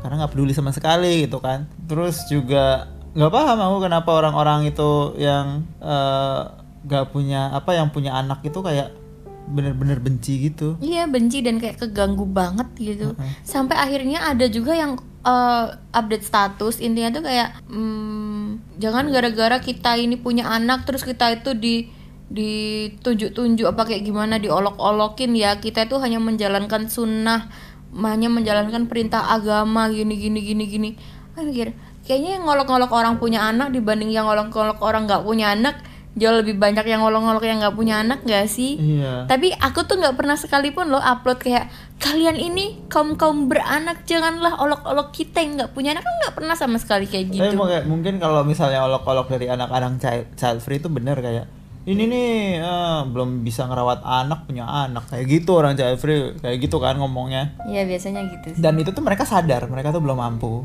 karena 0.00 0.14
nggak 0.22 0.32
peduli 0.32 0.54
sama 0.54 0.70
sekali 0.70 1.26
gitu 1.26 1.42
kan 1.42 1.66
terus 1.84 2.24
juga 2.30 2.86
nggak 3.12 3.28
paham 3.28 3.58
aku 3.60 3.76
kenapa 3.84 4.10
orang-orang 4.16 4.70
itu 4.70 5.12
yang 5.18 5.66
eh, 5.82 6.40
nggak 6.82 7.10
punya 7.10 7.52
apa 7.52 7.76
yang 7.76 7.92
punya 7.92 8.16
anak 8.16 8.40
itu 8.42 8.56
kayak 8.58 9.01
bener-bener 9.48 9.98
benci 9.98 10.50
gitu. 10.50 10.78
Iya 10.78 11.10
benci 11.10 11.42
dan 11.42 11.58
kayak 11.58 11.82
keganggu 11.82 12.24
banget 12.28 12.68
gitu. 12.78 13.18
Sampai 13.42 13.78
akhirnya 13.78 14.22
ada 14.26 14.46
juga 14.46 14.72
yang 14.74 14.98
eh, 15.26 15.66
update 15.92 16.24
status. 16.24 16.78
Intinya 16.78 17.10
tuh 17.20 17.24
kayak 17.26 17.62
hmm, 17.66 18.78
jangan 18.78 19.10
gara-gara 19.10 19.58
kita 19.58 19.98
ini 19.98 20.18
punya 20.18 20.46
anak 20.48 20.86
terus 20.86 21.02
kita 21.02 21.32
itu 21.34 21.52
di 21.56 21.90
ditunjuk-tunjuk 22.32 23.68
apa 23.68 23.84
kayak 23.84 24.08
gimana 24.08 24.38
diolok-olokin 24.40 25.36
ya. 25.36 25.58
Kita 25.58 25.84
itu 25.84 25.98
hanya 26.00 26.22
menjalankan 26.22 26.88
sunnah 26.88 27.50
hanya 27.92 28.32
menjalankan 28.32 28.88
perintah 28.88 29.28
agama 29.28 29.92
gini 29.92 30.16
gini 30.16 30.40
gini 30.40 30.64
gini. 30.64 30.90
Aku 31.36 31.52
mikir 31.52 31.76
kayaknya 32.08 32.40
yang 32.40 32.44
ngolok-ngolok 32.48 32.92
orang 32.92 33.14
punya 33.20 33.44
anak 33.44 33.70
dibanding 33.70 34.08
yang 34.08 34.24
ngolok-ngolok 34.24 34.80
orang 34.80 35.04
nggak 35.04 35.22
punya 35.22 35.52
anak 35.52 35.76
jauh 36.12 36.36
lebih 36.36 36.56
banyak 36.56 36.84
yang 36.84 37.00
ngolok-ngolok 37.00 37.40
yang 37.42 37.58
nggak 37.58 37.72
punya 37.72 37.94
anak 37.98 38.20
gak 38.22 38.44
sih? 38.44 38.76
Iya. 38.76 39.24
Tapi 39.24 39.48
aku 39.50 39.82
tuh 39.82 39.96
nggak 39.96 40.12
pernah 40.12 40.36
sekalipun 40.36 40.88
loh 40.88 41.00
upload 41.00 41.40
kayak 41.40 41.72
kalian 41.96 42.34
ini 42.34 42.84
kaum 42.86 43.16
kaum 43.16 43.46
beranak 43.46 44.04
janganlah 44.04 44.56
olok-olok 44.56 45.08
kita 45.10 45.40
yang 45.40 45.56
nggak 45.56 45.72
punya 45.72 45.92
anak. 45.92 46.02
Kan 46.02 46.14
nggak 46.20 46.34
pernah 46.34 46.52
sama 46.52 46.76
sekali 46.76 47.08
kayak 47.08 47.28
Tapi 47.28 47.36
gitu. 47.38 47.56
mau 47.56 47.64
kayak- 47.64 47.88
mungkin 47.88 48.18
kalau 48.18 48.44
misalnya 48.44 48.84
olok-olok 48.84 49.26
dari 49.26 49.48
anak-anak 49.48 49.96
child, 49.98 50.24
child 50.34 50.58
free 50.60 50.76
itu 50.76 50.86
bener 50.86 51.16
kayak 51.16 51.48
ini 51.82 52.06
nih 52.06 52.30
eh, 52.60 53.00
belum 53.08 53.40
bisa 53.40 53.64
ngerawat 53.64 54.04
anak 54.04 54.44
punya 54.44 54.68
anak. 54.68 55.08
Kayak 55.08 55.24
gitu 55.26 55.56
orang 55.56 55.74
child 55.74 55.96
free 55.96 56.36
kayak 56.36 56.60
gitu 56.60 56.76
kan 56.76 56.94
ngomongnya. 56.94 57.56
Iya 57.64 57.88
biasanya 57.88 58.20
gitu 58.28 58.46
sih. 58.52 58.60
dan 58.60 58.76
itu 58.76 58.92
tuh 58.92 59.00
mereka 59.00 59.24
sadar 59.24 59.64
mereka 59.64 59.90
tuh 59.90 59.98
belum 59.98 60.14
mampu 60.14 60.62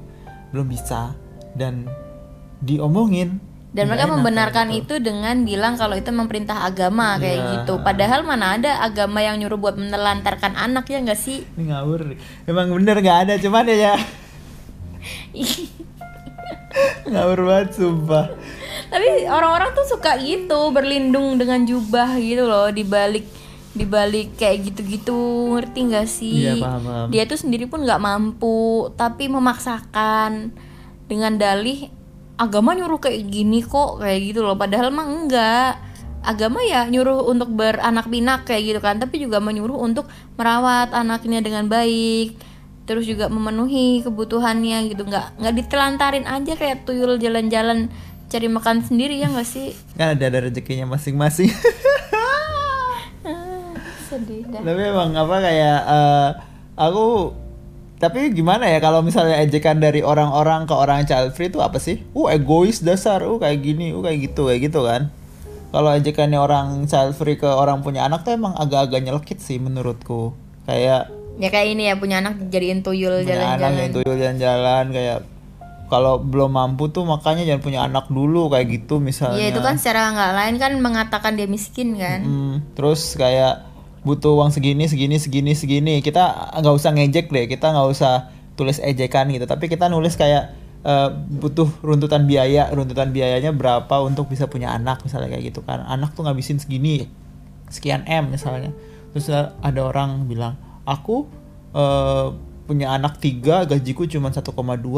belum 0.52 0.68
bisa 0.68 1.16
dan 1.54 1.88
diomongin 2.60 3.40
Dan 3.78 3.86
mereka 3.88 4.04
enak 4.04 4.14
membenarkan 4.18 4.66
kayak 4.68 4.78
gitu. 4.82 4.94
itu 4.98 5.06
dengan 5.06 5.36
bilang 5.42 5.78
kalau 5.78 5.94
itu 5.94 6.10
memperintah 6.10 6.66
agama 6.66 7.16
kayak 7.16 7.38
Iya. 7.38 7.50
gitu. 7.62 7.74
Padahal 7.80 8.26
mana 8.26 8.58
ada 8.58 8.82
agama 8.82 9.22
yang 9.22 9.38
nyuruh 9.38 9.56
buat 9.56 9.78
menelantarkan 9.78 10.58
anak 10.58 10.90
ya 10.90 10.98
nggak 11.00 11.16
sih? 11.16 11.46
ini 11.54 11.70
ngawur 11.70 12.18
emang 12.44 12.74
bener 12.74 12.98
nggak 12.98 13.20
ada 13.24 13.34
cuman 13.38 13.64
ya 13.68 13.78
ya 13.78 13.96
ngawur 17.08 17.40
banget 17.44 17.70
sumpah 17.74 18.26
Tapi 18.88 19.28
orang-orang 19.28 19.76
tuh 19.76 19.84
suka 19.86 20.16
gitu 20.18 20.72
berlindung 20.72 21.36
dengan 21.36 21.62
jubah 21.62 22.16
gitu 22.18 22.48
loh 22.48 22.72
di 22.72 22.82
balik 22.82 23.28
di 23.76 23.84
balik 23.84 24.40
kayak 24.40 24.64
gitu-gitu 24.66 25.14
ngerti 25.54 25.80
nggak 25.86 26.08
sih? 26.08 26.50
Iya, 26.50 26.54
paham, 26.58 26.82
paham. 26.82 27.08
Dia 27.12 27.24
tuh 27.28 27.38
sendiri 27.38 27.68
pun 27.68 27.84
nggak 27.84 28.00
mampu 28.00 28.90
tapi 28.96 29.28
memaksakan 29.28 30.50
dengan 31.06 31.36
dalih 31.36 31.92
agama 32.38 32.78
nyuruh 32.78 33.02
kayak 33.02 33.28
gini 33.28 33.66
kok 33.66 34.00
kayak 34.00 34.20
gitu 34.32 34.46
loh. 34.46 34.56
Padahal 34.56 34.94
mah 34.94 35.06
enggak. 35.10 35.74
Agama 36.22 36.60
ya 36.66 36.86
nyuruh 36.86 37.24
untuk 37.26 37.50
beranak 37.54 38.10
pinak 38.10 38.46
kayak 38.46 38.64
gitu 38.64 38.80
kan. 38.80 39.02
Tapi 39.02 39.26
juga 39.26 39.42
menyuruh 39.42 39.78
untuk 39.78 40.06
merawat 40.38 40.94
anaknya 40.94 41.42
dengan 41.42 41.66
baik. 41.66 42.38
Terus 42.88 43.04
juga 43.04 43.28
memenuhi 43.28 44.06
kebutuhannya 44.06 44.88
gitu. 44.94 45.04
Nggak 45.04 45.42
nggak 45.42 45.54
ditelantarin 45.66 46.26
aja 46.30 46.54
kayak 46.56 46.88
tuyul 46.88 47.20
jalan-jalan 47.20 47.92
cari 48.28 48.48
makan 48.48 48.84
sendiri 48.86 49.18
ya 49.20 49.28
nggak 49.28 49.48
sih? 49.48 49.76
Kan 49.98 50.16
ada 50.16 50.24
ada 50.30 50.40
rezekinya 50.48 50.88
masing-masing. 50.88 51.52
Ah, 53.28 53.76
sedih 54.08 54.48
dah. 54.48 54.64
Tapi 54.64 54.82
emang 54.88 55.12
apa 55.12 55.36
kayak 55.44 55.80
eh, 55.84 56.30
aku 56.80 57.36
tapi 57.98 58.30
gimana 58.30 58.70
ya 58.70 58.78
kalau 58.78 59.02
misalnya 59.02 59.42
ejekan 59.42 59.82
dari 59.82 60.06
orang-orang 60.06 60.70
ke 60.70 60.74
orang 60.78 61.10
child 61.10 61.34
free 61.34 61.50
itu 61.50 61.58
apa 61.62 61.82
sih? 61.82 62.06
Uh 62.14 62.30
egois 62.30 62.86
dasar, 62.86 63.26
uh 63.26 63.42
kayak 63.42 63.58
gini, 63.66 63.90
uh 63.94 64.02
kayak 64.06 64.32
gitu, 64.32 64.50
kayak 64.50 64.70
gitu 64.70 64.86
kan. 64.86 65.10
Kalau 65.74 65.90
ejekannya 65.98 66.38
orang 66.38 66.86
child 66.86 67.18
free 67.18 67.42
ke 67.42 67.50
orang 67.50 67.82
punya 67.82 68.06
anak 68.06 68.22
tuh 68.22 68.38
emang 68.38 68.54
agak-agak 68.54 69.02
nyelekit 69.02 69.42
sih 69.42 69.58
menurutku. 69.58 70.38
Kayak 70.70 71.10
ya 71.38 71.50
kayak 71.54 71.68
ini 71.74 71.84
ya 71.90 71.96
punya 71.98 72.22
anak 72.22 72.38
dijadiin 72.42 72.82
tuyul 72.82 73.22
anak 73.22 73.30
jalan-jalan 73.30 73.72
yang 73.78 73.92
tuyul 73.94 74.16
jalan-jalan 74.18 74.86
kayak 74.90 75.20
kalau 75.88 76.20
belum 76.20 76.52
mampu 76.52 76.92
tuh 76.92 77.08
makanya 77.08 77.48
jangan 77.48 77.62
punya 77.64 77.80
anak 77.88 78.06
dulu 78.12 78.52
kayak 78.52 78.68
gitu 78.74 79.00
misalnya. 79.00 79.40
ya 79.40 79.48
itu 79.56 79.62
kan 79.64 79.80
secara 79.80 80.12
nggak 80.12 80.32
lain 80.36 80.56
kan 80.60 80.72
mengatakan 80.82 81.40
dia 81.40 81.48
miskin 81.48 81.96
kan 81.96 82.20
Hmm, 82.26 82.56
terus 82.76 83.16
kayak 83.16 83.67
butuh 84.08 84.40
uang 84.40 84.56
segini 84.56 84.88
segini 84.88 85.20
segini 85.20 85.52
segini. 85.52 86.00
Kita 86.00 86.56
nggak 86.56 86.76
usah 86.80 86.96
ngejek 86.96 87.28
deh 87.28 87.46
kita 87.52 87.76
nggak 87.76 87.88
usah 87.92 88.32
tulis 88.56 88.80
ejekan 88.80 89.28
gitu. 89.30 89.44
Tapi 89.44 89.68
kita 89.68 89.92
nulis 89.92 90.16
kayak 90.16 90.56
eh, 90.88 91.10
butuh 91.12 91.68
runtutan 91.84 92.24
biaya. 92.24 92.72
Runtutan 92.72 93.12
biayanya 93.12 93.52
berapa 93.52 94.02
untuk 94.02 94.32
bisa 94.32 94.48
punya 94.48 94.72
anak 94.72 95.04
misalnya 95.04 95.36
kayak 95.36 95.52
gitu 95.52 95.62
kan. 95.68 95.84
Anak 95.84 96.16
tuh 96.16 96.24
ngabisin 96.24 96.64
segini 96.64 97.12
sekian 97.68 98.08
m 98.08 98.32
misalnya. 98.32 98.72
Terus 99.12 99.28
ada 99.60 99.82
orang 99.84 100.24
bilang 100.26 100.56
aku 100.88 101.28
eh, 101.76 102.28
punya 102.68 102.92
anak 102.92 103.24
tiga 103.24 103.64
gajiku 103.64 104.04
cuma 104.12 104.28
1,2 104.28 104.44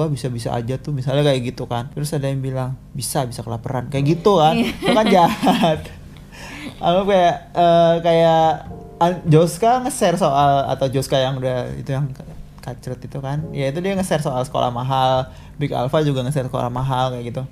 bisa 0.09 0.25
bisa 0.33 0.49
aja 0.57 0.81
tuh 0.81 0.89
misalnya 0.89 1.21
kayak 1.21 1.53
gitu 1.53 1.69
kan. 1.69 1.93
Terus 1.93 2.09
ada 2.17 2.25
yang 2.25 2.41
bilang 2.41 2.79
bisa 2.97 3.25
bisa 3.29 3.45
kelaparan. 3.45 3.93
Kayak 3.93 4.17
gitu 4.17 4.41
kan. 4.41 4.57
Itu 4.57 4.89
kan 4.89 5.05
jahat. 5.05 5.79
Aku 6.87 7.05
kayak 7.05 7.35
eh, 7.53 7.95
kayak 8.01 8.78
Joska 9.27 9.87
nge-share 9.87 10.19
soal 10.19 10.67
atau 10.67 10.91
Joska 10.91 11.15
yang 11.15 11.39
udah 11.39 11.71
itu 11.79 11.95
yang 11.95 12.11
kacret 12.59 12.99
itu 12.99 13.17
kan? 13.23 13.47
Ya 13.55 13.71
itu 13.71 13.79
dia 13.79 13.95
nge-share 13.95 14.19
soal 14.19 14.43
sekolah 14.43 14.67
mahal. 14.75 15.31
Big 15.55 15.71
Alpha 15.71 16.03
juga 16.03 16.19
nge-share 16.27 16.51
sekolah 16.51 16.67
mahal 16.67 17.15
kayak 17.15 17.25
gitu. 17.31 17.43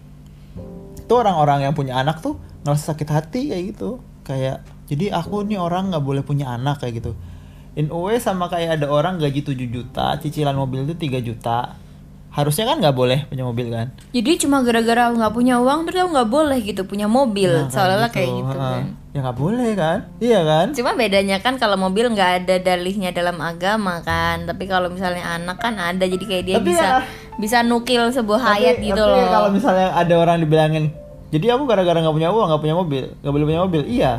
Itu 0.99 1.13
orang-orang 1.15 1.63
yang 1.63 1.73
punya 1.73 1.95
anak 1.95 2.19
tuh 2.19 2.35
ngerasa 2.67 2.91
sakit 2.91 3.09
hati 3.09 3.41
kayak 3.55 3.63
gitu. 3.75 4.03
Kayak 4.27 4.67
jadi 4.91 5.15
aku 5.15 5.47
nih 5.47 5.55
orang 5.55 5.95
nggak 5.95 6.03
boleh 6.03 6.23
punya 6.27 6.51
anak 6.51 6.83
kayak 6.83 6.99
gitu. 6.99 7.15
In 7.79 7.93
a 7.93 7.99
way 7.99 8.19
sama 8.19 8.51
kayak 8.51 8.83
ada 8.83 8.91
orang 8.91 9.15
gaji 9.15 9.39
7 9.39 9.55
juta 9.71 10.19
cicilan 10.19 10.57
mobil 10.57 10.83
itu 10.83 10.99
3 10.99 11.23
juta 11.23 11.79
harusnya 12.37 12.63
kan 12.63 12.77
nggak 12.77 12.93
boleh 12.93 13.25
punya 13.25 13.41
mobil 13.41 13.67
kan? 13.67 13.89
Jadi 14.13 14.31
cuma 14.37 14.61
gara-gara 14.61 15.09
nggak 15.09 15.33
punya 15.33 15.57
uang 15.57 15.83
terus 15.83 15.99
aku 15.99 16.11
nggak 16.13 16.29
boleh 16.29 16.57
gitu 16.61 16.85
punya 16.85 17.09
mobil. 17.09 17.49
Nah, 17.49 17.67
seolah-olah 17.67 18.07
kayak 18.07 18.29
gitu 18.29 18.53
heeh. 18.53 18.61
kan. 18.77 18.83
Ya 19.09 19.19
nggak 19.19 19.37
boleh 19.37 19.69
kan? 19.73 19.97
Iya 20.17 20.39
kan? 20.43 20.65
Cuma 20.71 20.93
bedanya 20.93 21.37
kan 21.39 21.57
kalau 21.57 21.73
mobil 21.75 22.05
nggak 22.07 22.31
ada 22.39 22.55
dalihnya 22.59 23.09
dalam 23.09 23.41
agama 23.41 23.99
kan. 24.01 24.45
Tapi 24.45 24.63
kalau 24.63 24.87
misalnya 24.87 25.25
anak 25.33 25.57
kan 25.57 25.73
ada 25.75 26.05
jadi 26.05 26.21
kayak 26.21 26.43
dia 26.45 26.55
Tapi 26.55 26.69
bisa 26.69 26.85
ya- 26.85 27.03
bisa 27.35 27.57
nukil 27.61 28.05
sebuah 28.07 28.37
Tapi- 28.39 28.53
hayat 28.55 28.75
gitu 28.79 28.95
tapi 28.95 29.11
loh. 29.11 29.17
ya 29.17 29.27
kalau 29.27 29.49
misalnya 29.49 29.87
ada 29.91 30.13
orang 30.15 30.37
dibilangin 30.37 30.85
jadi 31.27 31.53
aku 31.53 31.65
gara-gara 31.65 31.97
nggak 31.97 32.13
punya 32.13 32.29
uang 32.29 32.47
nggak 32.47 32.61
punya 32.61 32.75
mobil 32.77 33.03
nggak 33.17 33.33
boleh 33.33 33.45
punya 33.45 33.61
mobil. 33.61 33.81
Iya. 33.83 34.13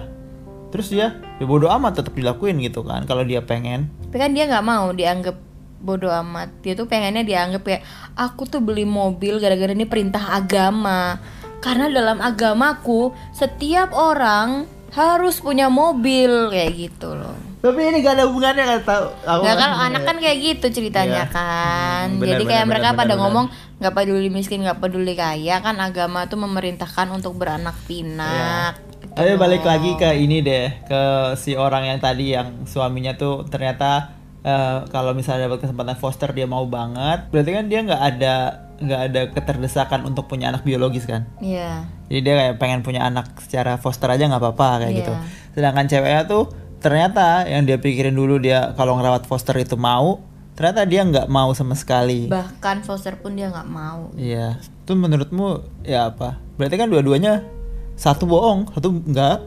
Terus 0.68 0.90
dia 0.90 1.07
ya 1.38 1.46
bodoh 1.46 1.70
amat 1.70 1.96
tetap 1.96 2.12
dilakuin 2.12 2.59
gitu 2.59 2.83
kan 2.83 3.07
kalau 3.07 3.22
dia 3.22 3.40
pengen. 3.40 3.87
Tapi 4.04 4.16
kan 4.18 4.35
dia 4.35 4.44
nggak 4.44 4.61
mau 4.62 4.90
dianggap 4.90 5.38
bodoh 5.78 6.10
amat 6.10 6.50
dia 6.60 6.74
tuh 6.74 6.84
pengennya 6.84 7.22
dianggap 7.22 7.62
kayak 7.62 7.82
aku 8.14 8.44
tuh 8.44 8.58
beli 8.58 8.82
mobil 8.82 9.38
gara-gara 9.38 9.70
ini 9.70 9.86
perintah 9.86 10.34
agama 10.34 11.22
karena 11.58 11.86
dalam 11.86 12.18
agamaku 12.18 13.10
setiap 13.30 13.90
orang 13.92 14.66
harus 14.88 15.38
punya 15.38 15.68
mobil 15.68 16.48
kayak 16.48 16.72
gitu 16.74 17.12
loh 17.12 17.36
tapi 17.58 17.82
ini 17.84 18.00
gak 18.00 18.14
ada 18.14 18.24
hubungannya 18.26 18.64
kan 18.64 18.80
tahu 18.82 19.06
aku 19.22 19.40
Nggak 19.42 19.56
kan 19.56 19.70
anak 19.84 20.02
kan 20.04 20.16
kayak 20.18 20.38
gitu 20.38 20.66
ceritanya 20.72 21.26
Iya. 21.26 21.34
kan. 21.34 22.04
Hmm, 22.06 22.18
benar, 22.18 22.28
Jadi 22.30 22.42
benar, 22.42 22.48
kayak 22.48 22.62
benar, 22.62 22.70
mereka 22.70 22.86
benar, 22.86 22.98
pada 22.98 23.08
benar. 23.10 23.20
ngomong 23.20 23.46
nggak 23.78 23.94
peduli 23.94 24.28
miskin, 24.30 24.60
nggak 24.62 24.78
peduli 24.78 25.14
kaya 25.14 25.56
kan 25.58 25.76
agama 25.78 26.20
tuh 26.26 26.38
memerintahkan 26.38 27.06
untuk 27.10 27.34
beranak 27.34 27.74
pinak. 27.84 28.78
Gitu 28.78 29.10
Tapi 29.10 29.30
loh. 29.34 29.38
balik 29.42 29.66
lagi 29.66 29.90
ke 29.94 30.10
ini 30.16 30.38
deh 30.38 30.66
ke 30.86 31.00
si 31.34 31.58
orang 31.58 31.82
yang 31.84 31.98
tadi 31.98 32.30
yang 32.30 32.62
suaminya 32.62 33.18
tuh 33.18 33.42
ternyata 33.44 34.14
eh, 34.40 34.79
kalau 34.88 35.12
misalnya 35.12 35.46
dapat 35.46 35.64
kesempatan 35.64 35.96
foster 35.96 36.31
dia 36.31 36.44
mau 36.44 36.64
banget 36.64 37.27
berarti 37.29 37.51
kan 37.51 37.64
dia 37.66 37.81
nggak 37.83 38.03
ada 38.05 38.35
nggak 38.79 39.01
ada 39.11 39.20
keterdesakan 39.35 40.07
untuk 40.07 40.27
punya 40.27 40.48
anak 40.48 40.62
biologis 40.62 41.03
kan 41.03 41.27
Iya. 41.38 41.83
Jadi 42.07 42.20
dia 42.22 42.35
kayak 42.37 42.55
pengen 42.57 42.81
punya 42.81 43.03
anak 43.03 43.35
secara 43.38 43.74
foster 43.77 44.07
aja 44.07 44.24
nggak 44.24 44.38
apa-apa 44.38 44.68
kayak 44.81 44.92
Iya. 44.92 44.98
gitu. 45.03 45.12
Sedangkan 45.53 45.85
ceweknya 45.85 46.22
tuh 46.24 46.44
ternyata 46.79 47.42
yang 47.44 47.66
dia 47.66 47.77
pikirin 47.77 48.14
dulu 48.14 48.38
dia 48.38 48.70
kalau 48.72 48.94
ngerawat 48.94 49.27
foster 49.27 49.59
itu 49.59 49.74
mau, 49.74 50.22
ternyata 50.55 50.87
dia 50.87 51.03
nggak 51.03 51.27
mau 51.27 51.51
sama 51.53 51.74
sekali. 51.74 52.31
Bahkan 52.31 52.87
foster 52.87 53.18
pun 53.18 53.35
dia 53.35 53.51
nggak 53.51 53.66
mau. 53.66 54.14
Iya. 54.14 54.62
Itu 54.62 54.94
menurutmu 54.94 55.46
ya 55.83 56.09
apa? 56.09 56.38
Berarti 56.55 56.79
kan 56.79 56.87
dua-duanya 56.87 57.42
satu 57.92 58.24
bohong, 58.24 58.70
satu 58.72 58.94
enggak. 58.94 59.42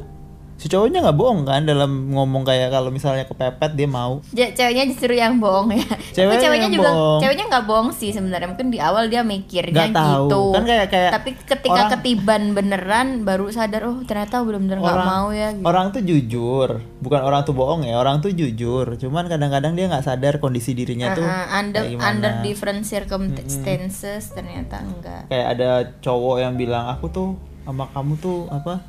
Si 0.62 0.69
cowoknya 0.69 1.02
nggak 1.02 1.17
bohong 1.17 1.41
kan 1.41 1.65
dalam 1.65 1.89
ngomong 2.08 2.45
kayak 2.45 2.69
kalau 2.69 2.88
misalnya 2.88 3.26
kepepet 3.26 3.74
dia 3.74 3.89
mau. 3.89 4.21
Ja- 4.30 4.54
ceweknya 4.54 4.86
justru 4.86 5.10
yang 5.12 5.41
bohong 5.41 5.74
ya. 5.74 5.82
Ceweknya 6.13 6.38
Tapi 6.38 6.45
ceweknya 6.45 6.69
juga 6.69 6.89
bohong. 6.91 7.19
ceweknya 7.19 7.45
nggak 7.50 7.65
bohong 7.65 7.89
sih 7.89 8.10
sebenarnya. 8.10 8.45
Mungkin 8.47 8.69
di 8.69 8.78
awal 8.78 9.10
dia 9.10 9.26
mikirnya 9.26 9.89
Nggak 9.89 9.97
tahu. 9.97 10.21
gitu. 10.21 10.41
Kan 10.52 10.63
kayak- 10.63 10.88
kayak 10.88 11.12
Tapi 11.12 11.30
ketika 11.41 11.74
orang- 11.76 11.91
ketiban 11.91 12.41
beneran 12.54 13.08
baru 13.24 13.50
sadar 13.50 13.82
oh 13.84 13.97
ternyata 14.04 14.38
bener-bener 14.39 14.78
nggak 14.78 14.93
orang 14.93 15.10
mau 15.10 15.28
ya. 15.32 15.50
Gitu. 15.50 15.65
orang 15.65 15.86
tuh 15.89 16.02
jujur, 16.04 16.69
bukan 17.00 17.21
orang 17.24 17.41
tuh 17.41 17.54
bohong 17.54 17.82
ya. 17.82 17.97
Orang 17.97 18.21
tuh 18.21 18.30
jujur. 18.30 18.86
Cuman 18.95 19.26
kadang-kadang 19.26 19.74
dia 19.74 19.89
nggak 19.89 20.06
sadar 20.06 20.38
kondisi 20.38 20.71
dirinya 20.71 21.10
tuh 21.12 21.24
Uh-uh, 21.24 21.58
under 21.58 21.82
kayak 21.82 21.91
gimana. 21.91 22.06
under 22.08 22.32
different 22.41 22.86
circumstances 22.86 24.30
ternyata 24.30 24.78
enggak 24.80 25.26
kayak 25.28 25.47
ada 25.52 25.69
cowok 25.97 26.38
yang 26.39 26.54
bilang 26.54 26.86
aku 26.88 27.08
tuh 27.08 27.30
sama 27.62 27.89
kamu 27.89 28.13
tuh 28.15 28.45
apa 28.47 28.82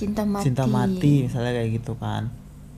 cinta 0.00 0.24
mati. 0.24 0.44
Cinta 0.46 0.64
mati 0.64 1.12
misalnya 1.22 1.52
kayak 1.52 1.70
gitu 1.74 1.92
kan. 1.94 2.32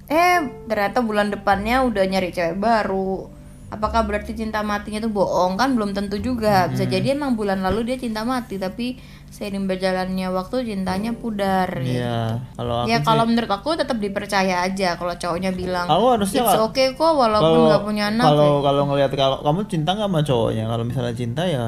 Eh 0.06 0.38
ternyata 0.66 0.98
bulan 1.00 1.30
depannya 1.30 1.80
udah 1.80 2.02
nyari 2.02 2.28
cewek 2.28 2.58
baru. 2.58 3.30
Apakah 3.68 4.04
berarti 4.04 4.34
cinta 4.34 4.60
matinya 4.60 5.00
tuh 5.00 5.08
bohong? 5.08 5.56
Kan 5.56 5.72
belum 5.72 5.90
tentu 5.92 6.18
juga. 6.18 6.68
Bisa 6.68 6.84
jadi 6.84 7.14
emang 7.14 7.32
bulan 7.32 7.62
lalu 7.62 7.86
dia 7.86 7.96
cinta 7.96 8.20
mati 8.20 8.58
tapi 8.58 9.00
seiring 9.32 9.64
berjalannya 9.64 10.28
waktu 10.28 10.60
cintanya 10.62 11.16
pudar 11.16 11.64
gitu. 11.80 11.96
Iya, 11.96 12.36
kalau 12.52 12.74
aku 12.78 12.86
ya 12.86 12.98
sih- 12.98 13.06
kalau 13.06 13.24
menurut 13.24 13.48
aku 13.48 13.72
tetap 13.72 13.96
dipercaya 13.96 14.60
aja 14.60 14.92
kalau 14.92 15.16
cowoknya 15.16 15.50
bilang 15.50 15.88
Aku 15.88 16.04
harusnya 16.12 16.44
it's 16.44 16.52
nggak- 16.52 16.68
okay 16.68 16.86
kok 16.92 17.12
walaupun 17.16 17.58
nggak 17.64 17.80
punya 17.82 18.04
anak. 18.06 18.28
kalau 18.28 18.44
ya." 18.44 18.60
kalau 18.60 18.82
ngelihat 18.86 19.10
kalau 19.16 19.36
kamu 19.40 19.60
cinta 19.66 19.90
nggak 19.94 20.04
sama 20.06 20.20
cowoknya? 20.20 20.64
Kalau 20.66 20.84
misalnya 20.84 21.14
cinta 21.16 21.42
ya 21.42 21.64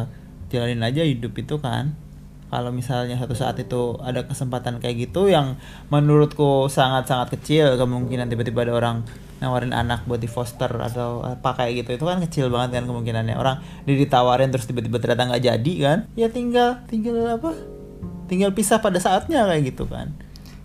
jalanin 0.47 0.85
aja 0.85 1.03
hidup 1.03 1.33
itu 1.33 1.57
kan 1.57 1.97
kalau 2.55 2.71
misalnya 2.71 3.19
satu 3.19 3.35
saat 3.35 3.59
itu 3.59 3.99
ada 3.99 4.23
kesempatan 4.23 4.79
kayak 4.79 5.11
gitu 5.11 5.27
yang 5.27 5.59
menurutku 5.89 6.67
sangat 6.69 7.05
sangat 7.05 7.35
kecil 7.35 7.75
kemungkinan 7.75 8.27
tiba-tiba 8.27 8.63
ada 8.63 8.75
orang 8.75 8.97
nawarin 9.37 9.75
anak 9.75 10.07
buat 10.07 10.17
di 10.17 10.27
foster 10.27 10.71
atau 10.71 11.21
apa 11.21 11.51
kayak 11.53 11.83
gitu 11.83 11.91
itu 11.93 12.05
kan 12.05 12.23
kecil 12.23 12.47
banget 12.49 12.79
kan 12.79 12.85
kemungkinannya 12.87 13.35
orang 13.35 13.59
dia 13.83 13.99
ditawarin 13.99 14.49
terus 14.49 14.65
tiba-tiba 14.65 14.97
ternyata 14.97 15.27
nggak 15.29 15.43
jadi 15.45 15.73
kan 15.77 15.99
ya 16.15 16.29
tinggal 16.29 16.79
tinggal 16.87 17.35
apa 17.35 17.51
tinggal 18.25 18.51
pisah 18.51 18.79
pada 18.79 18.97
saatnya 18.97 19.45
kayak 19.45 19.63
gitu 19.69 19.85
kan 19.85 20.15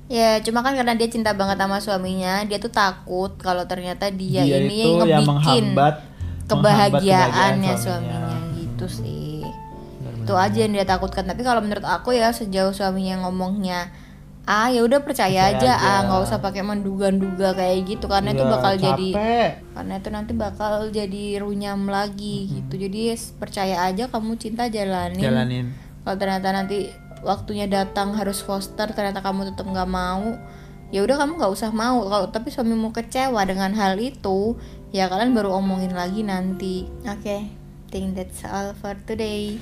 Ya 0.10 0.42
cuma 0.42 0.66
kan 0.66 0.74
karena 0.74 0.98
dia 0.98 1.06
cinta 1.06 1.38
banget 1.38 1.54
sama 1.56 1.78
suaminya, 1.78 2.42
dia 2.42 2.58
tuh 2.58 2.74
takut 2.74 3.30
kalau 3.38 3.62
ternyata 3.64 4.10
dia, 4.10 4.42
Dia 4.42 4.58
ini 4.58 4.82
itu 4.82 4.90
yang 4.90 5.06
yang 5.06 5.22
ngebikin 5.22 5.66
menghambat- 5.70 6.02
kebahagiaannya 6.50 6.50
menghambat 6.50 7.78
kebahagiaan 7.78 7.78
suaminya. 7.78 8.18
suaminya. 8.18 8.58
gitu 8.58 8.86
sih. 8.90 9.29
Itu 10.30 10.38
aja 10.38 10.58
yang 10.62 10.72
dia 10.72 10.86
takutkan. 10.86 11.26
Tapi 11.26 11.42
kalau 11.42 11.60
menurut 11.60 11.82
aku 11.82 12.14
ya 12.14 12.30
sejauh 12.30 12.70
suaminya 12.70 13.26
ngomongnya 13.26 13.90
ah 14.46 14.66
ya 14.66 14.82
udah 14.82 15.02
percaya, 15.02 15.54
Percaya 15.54 15.62
aja, 15.62 15.72
aja. 15.74 15.90
ah 15.90 16.00
nggak 16.06 16.22
usah 16.26 16.38
pakai 16.38 16.62
menduga-duga 16.62 17.54
kayak 17.54 17.86
gitu 17.86 18.06
karena 18.06 18.34
itu 18.34 18.42
Iya, 18.42 18.50
bakal 18.50 18.74
jadi 18.76 19.10
capek. 19.14 19.50
karena 19.78 19.94
itu 19.96 20.10
nanti 20.10 20.32
bakal 20.34 20.74
jadi 20.90 21.24
runyam 21.38 21.86
lagi 21.86 22.50
gitu. 22.50 22.74
Jadi 22.76 23.14
yes, 23.14 23.30
percaya 23.32 23.86
aja 23.86 24.06
kamu 24.06 24.38
cinta 24.38 24.66
jalanin. 24.66 25.22
jalanin 25.22 25.66
Kalau 26.02 26.18
ternyata 26.18 26.50
nanti 26.50 26.90
waktunya 27.22 27.66
datang 27.66 28.18
harus 28.18 28.42
foster 28.42 28.90
ternyata 28.90 29.22
kamu 29.22 29.54
tetap 29.54 29.66
nggak 29.66 29.86
mau 29.86 30.34
ya 30.90 31.06
udah 31.06 31.20
kamu 31.20 31.38
nggak 31.38 31.54
usah 31.54 31.70
mau 31.70 32.02
kalau 32.02 32.26
tapi 32.30 32.50
suamimu 32.50 32.90
kecewa 32.90 33.46
dengan 33.46 33.70
hal 33.76 34.02
itu 34.02 34.58
ya 34.90 35.06
kalian 35.06 35.38
baru 35.38 35.62
omongin 35.62 35.94
lagi 35.94 36.26
nanti 36.26 36.90
oke 37.04 37.38
think 37.92 38.18
that's 38.18 38.42
all 38.42 38.74
for 38.74 38.98
today 39.04 39.62